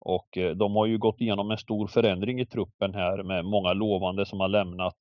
[0.05, 4.27] Och de har ju gått igenom en stor förändring i truppen här med många lovande
[4.27, 4.97] som har lämnat.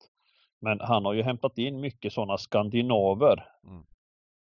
[0.60, 3.46] Men han har ju hämtat in mycket sådana skandinaver.
[3.66, 3.84] Mm.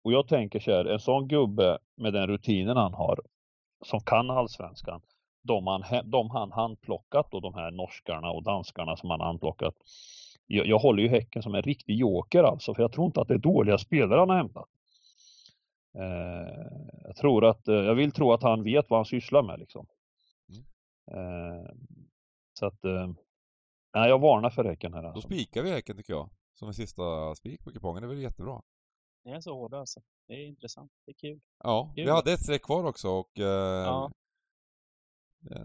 [0.04, 3.20] Och jag tänker så här, en sån gubbe med den rutinen han har,
[3.86, 5.02] som kan allsvenskan,
[5.44, 9.76] de han, de han handplockat och de här norskarna och danskarna som han handplockat.
[10.48, 13.28] Jag, jag håller ju Häcken som en riktig joker alltså, för jag tror inte att
[13.28, 14.70] det är dåliga spelare han har hämtat.
[15.98, 16.66] Eh,
[17.04, 19.86] jag tror att, eh, jag vill tro att han vet vad han sysslar med liksom.
[21.14, 21.72] Eh,
[22.54, 23.08] så att, eh,
[23.94, 25.28] Nej, jag varnar för Häcken här alltså.
[25.28, 26.30] Då spikar vi Häcken tycker jag.
[26.54, 28.02] Som en sista spik på kupongen.
[28.02, 28.62] Det är väl jättebra.
[29.26, 30.02] Ni är så hårda alltså.
[30.28, 30.92] Det är intressant.
[31.06, 31.40] Det är kul.
[31.64, 32.06] Ja, kul.
[32.06, 33.46] vi hade ett streck kvar också och eh,
[33.86, 34.12] ja.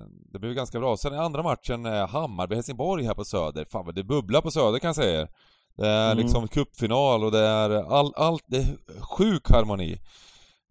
[0.09, 0.97] Det blev ganska bra.
[0.97, 3.64] Sen i andra matchen, Hammarby-Helsingborg här på Söder.
[3.64, 5.28] Fan vad det bubblar på Söder kan jag säga
[5.74, 6.24] Det är mm.
[6.24, 10.01] liksom cupfinal och det är all, allt, det är sjuk harmoni.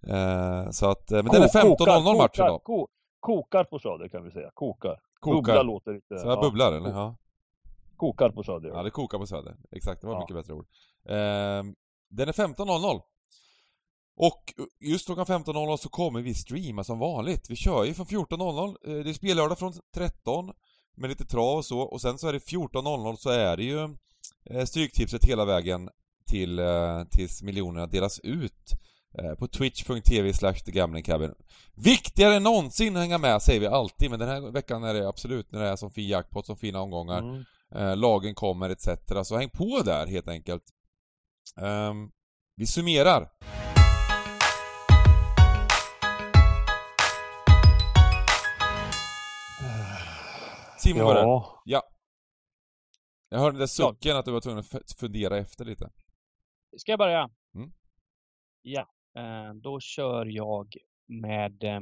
[0.07, 2.87] Eh, så att, men den är 15.00 matchen då.
[3.25, 4.51] Ko, kokar på Söder kan vi säga.
[4.53, 4.99] Kokar.
[5.19, 5.35] Kokar.
[5.35, 6.19] Bubbla låter lite...
[6.19, 6.41] Så jag ja.
[6.41, 6.89] bubblar eller?
[6.89, 7.15] Ja.
[7.97, 8.69] Kokar på Söder.
[8.69, 9.55] Ja, det kokar på Söder.
[9.71, 10.19] Exakt, det var ja.
[10.19, 10.65] mycket bättre ord.
[11.05, 11.63] Eh,
[12.09, 13.01] den är 15.00.
[14.17, 17.49] Och just klockan 15.00 så kommer vi streama som vanligt.
[17.49, 18.67] Vi kör ju från 14.00.
[18.67, 20.51] Eh, det är spellördag från 13
[20.95, 21.79] med lite trav och så.
[21.79, 23.95] Och sen så är det 14.00 så är det ju
[24.49, 25.89] eh, Stryktipset hela vägen
[26.27, 28.71] till, eh, tills miljonerna delas ut
[29.39, 31.33] på twitch.tv slash thegamblingcabin.
[31.73, 35.07] Viktigare än någonsin att hänga med säger vi alltid, men den här veckan är det
[35.07, 37.19] absolut när det är som fin jackpot, som fina omgångar.
[37.19, 37.43] Mm
[37.75, 38.87] eh, lagen kommer etc.
[39.23, 40.63] Så häng på där helt enkelt.
[41.61, 42.11] Um,
[42.55, 43.31] vi summerar.
[50.77, 51.05] Simon ja.
[51.05, 51.45] börjar.
[51.65, 51.83] Ja.
[53.29, 55.89] Jag hörde den där sucken att du var tvungen att fundera efter lite.
[56.77, 57.29] Ska jag börja?
[57.55, 57.71] Mm.
[58.61, 58.87] Ja, eh,
[59.53, 61.81] då kör jag med eh,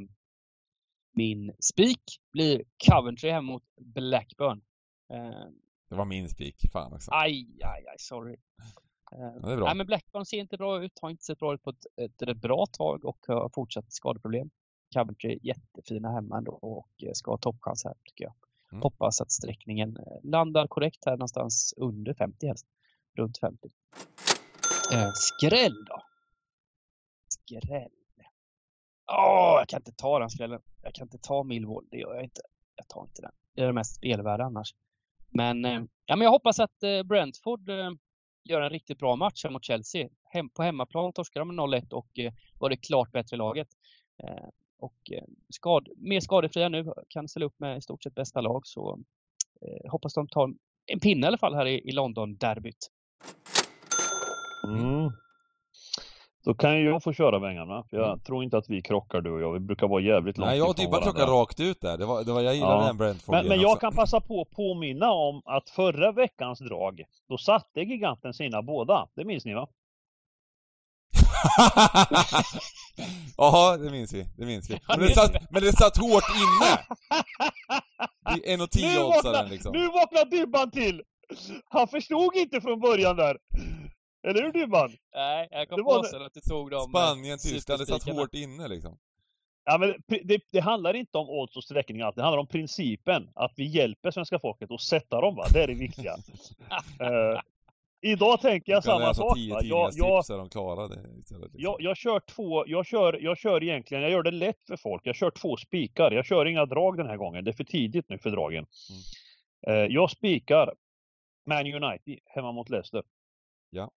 [1.13, 4.61] min spik blir Coventry hem mot Blackburn.
[5.13, 5.49] Eh,
[5.89, 6.55] det var min spik.
[6.71, 7.11] Fan också.
[7.11, 8.35] Aj, aj, aj, sorry.
[9.11, 9.65] Ja, det är bra.
[9.65, 12.37] Nej, men Blackburn ser inte bra ut, har inte sett bra ut på ett, ett,
[12.37, 14.49] bra tag och har fortsatt skadeproblem.
[14.93, 18.33] Coventry jättefina hemma ändå och ska ha toppchans här tycker jag.
[18.71, 18.81] Mm.
[18.81, 22.65] Hoppas att sträckningen eh, landar korrekt här någonstans under 50 helst.
[23.17, 23.69] Runt 50.
[24.93, 26.01] Eh, skräll då?
[27.45, 27.91] Skräll.
[29.11, 30.61] Åh, oh, jag kan inte ta den skrällen.
[30.81, 32.41] Jag kan inte ta Millwall, det gör jag inte.
[32.75, 33.31] Jag tar inte den.
[33.55, 34.75] Det är det mest spelvärda annars.
[35.29, 37.91] Men, eh, ja, men jag hoppas att eh, Brentford eh,
[38.43, 40.09] gör en riktigt bra match här mot Chelsea.
[40.23, 43.67] Hem, på hemmaplan torskar de med 0-1 och eh, var det klart bättre laget.
[44.23, 48.41] Eh, och eh, skad, mer skadefria nu, kan ställa upp med i stort sett bästa
[48.41, 48.61] lag.
[48.67, 48.99] Så
[49.61, 50.53] eh, hoppas de tar
[50.85, 52.89] en pinne i alla fall här i, i London-derbyt.
[54.67, 55.11] Mm.
[56.45, 58.19] Då kan ju jag få köra Vängarna, för jag mm.
[58.19, 59.53] tror inte att vi krockar du och jag.
[59.53, 61.97] Vi brukar vara jävligt långt Nej, jag och Dybban krockar rakt ut där.
[61.97, 62.87] Det var, det var, jag gillade ja.
[62.87, 67.03] den Brentford Men, men jag kan passa på att påminna om att förra veckans drag,
[67.29, 69.07] då satte giganten sina båda.
[69.15, 69.67] Det minns ni va?
[73.37, 74.25] Jaha, det minns vi.
[74.37, 74.79] Det minns vi.
[74.87, 76.79] Men det satt, men det satt hårt inne!
[78.35, 79.71] Det är 1,10 oddsaren liksom.
[79.73, 81.01] Nu vaknar Dybban till!
[81.69, 83.37] Han förstod inte från början där.
[84.27, 84.91] Eller hur Dybban?
[85.13, 88.67] Nej, jag kom på sen att du tog dem Spanien, Tyskland, det satt hårt inne
[88.67, 88.97] liksom.
[89.65, 89.93] Ja, men
[90.23, 93.29] det, det, handlar inte om odds och sträckning det handlar om principen.
[93.35, 95.45] Att vi hjälper svenska folket att sätta dem, va?
[95.53, 96.13] Det är det viktiga.
[96.13, 97.41] uh,
[98.01, 99.37] idag tänker jag, samma sak.
[99.49, 99.59] Va?
[99.63, 101.61] Jag, jag, de klarade istället, liksom.
[101.61, 105.01] jag, jag kör två, jag kör, jag kör egentligen, jag gör det lätt för folk.
[105.05, 106.11] Jag kör två spikar.
[106.11, 107.43] Jag kör inga drag den här gången.
[107.43, 108.65] Det är för tidigt nu för dragen.
[109.67, 109.77] Mm.
[109.77, 110.73] Uh, jag spikar
[111.45, 113.03] Man United hemma mot Leicester.
[113.73, 113.91] Ja.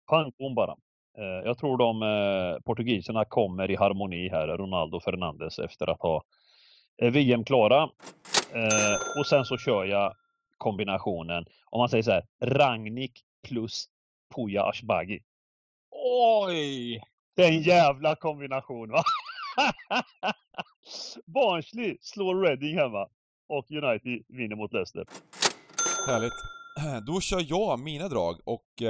[0.56, 0.76] Bara.
[1.18, 6.22] Eh, jag tror de eh, portugiserna kommer i harmoni här, Ronaldo Fernandes, efter att ha
[7.02, 7.88] eh, VM-klara.
[9.18, 10.14] Och sen så kör jag
[10.56, 13.12] kombinationen, om man säger så här, Ragnik
[13.48, 13.86] plus
[14.34, 15.20] Puja Ashbagi.
[15.90, 17.02] Oj!
[17.36, 19.02] Den jävla kombination va!
[21.26, 23.08] Barnsley slår Reading hemma
[23.48, 25.04] och United vinner mot Leicester.
[26.06, 26.32] Härligt.
[27.06, 28.82] Då kör jag mina drag och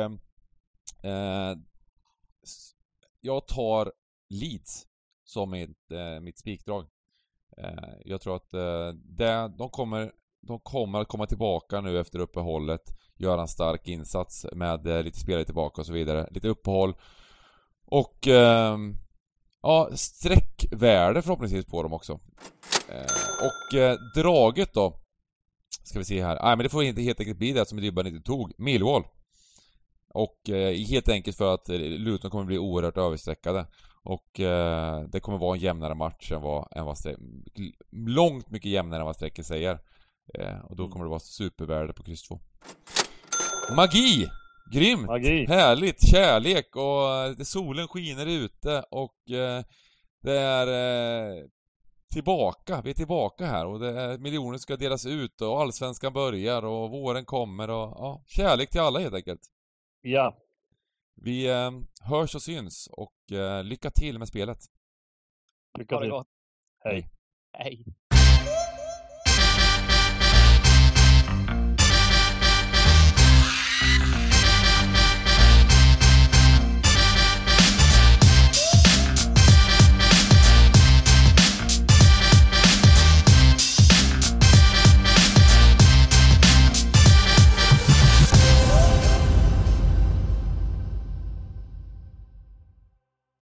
[1.03, 1.59] eh,
[3.21, 3.93] jag tar
[4.29, 4.87] Leeds
[5.25, 6.87] som mitt, eh, mitt spikdrag.
[7.57, 12.19] Eh, jag tror att eh, det, de, kommer, de kommer att komma tillbaka nu efter
[12.19, 12.83] uppehållet,
[13.17, 16.29] göra en stark insats med eh, lite spelare tillbaka och så vidare.
[16.31, 16.95] Lite uppehåll.
[17.85, 18.97] Och ehm,
[19.63, 22.21] ja, sträckvärde förhoppningsvis på dem också.
[22.89, 25.01] Eh, och eh, draget då
[25.87, 26.39] Ska vi se här.
[26.43, 28.53] Nej men det får inte helt enkelt bli det som Dybban inte tog.
[28.59, 29.05] Millwall.
[30.15, 33.67] Och eh, helt enkelt för att eh, Luton kommer bli oerhört överstreckade.
[34.05, 38.71] Och eh, det kommer vara en jämnare match än vad, än vad stre- Långt mycket
[38.71, 39.79] jämnare än vad strecket säger.
[40.35, 40.93] Eh, och då Mm.
[40.93, 42.41] kommer det vara supervärde på kryss 2.
[43.77, 44.29] Magi!
[44.73, 45.07] Grymt!
[45.07, 45.47] Magi!
[45.47, 46.09] Härligt!
[46.11, 49.63] Kärlek och eh, det- solen skiner ute och eh,
[50.23, 50.67] det är
[51.37, 51.45] eh,
[52.13, 56.65] tillbaka, vi är tillbaka här och det är, miljoner ska delas ut och allsvenskan börjar
[56.65, 59.41] och våren kommer och ja, kärlek till alla helt enkelt.
[60.09, 60.37] Ja,
[61.15, 61.71] Vi eh,
[62.01, 64.59] hörs och syns och eh, lycka till med spelet.
[65.79, 66.25] lycka till.
[66.85, 67.11] Hej.
[67.53, 67.85] Hej.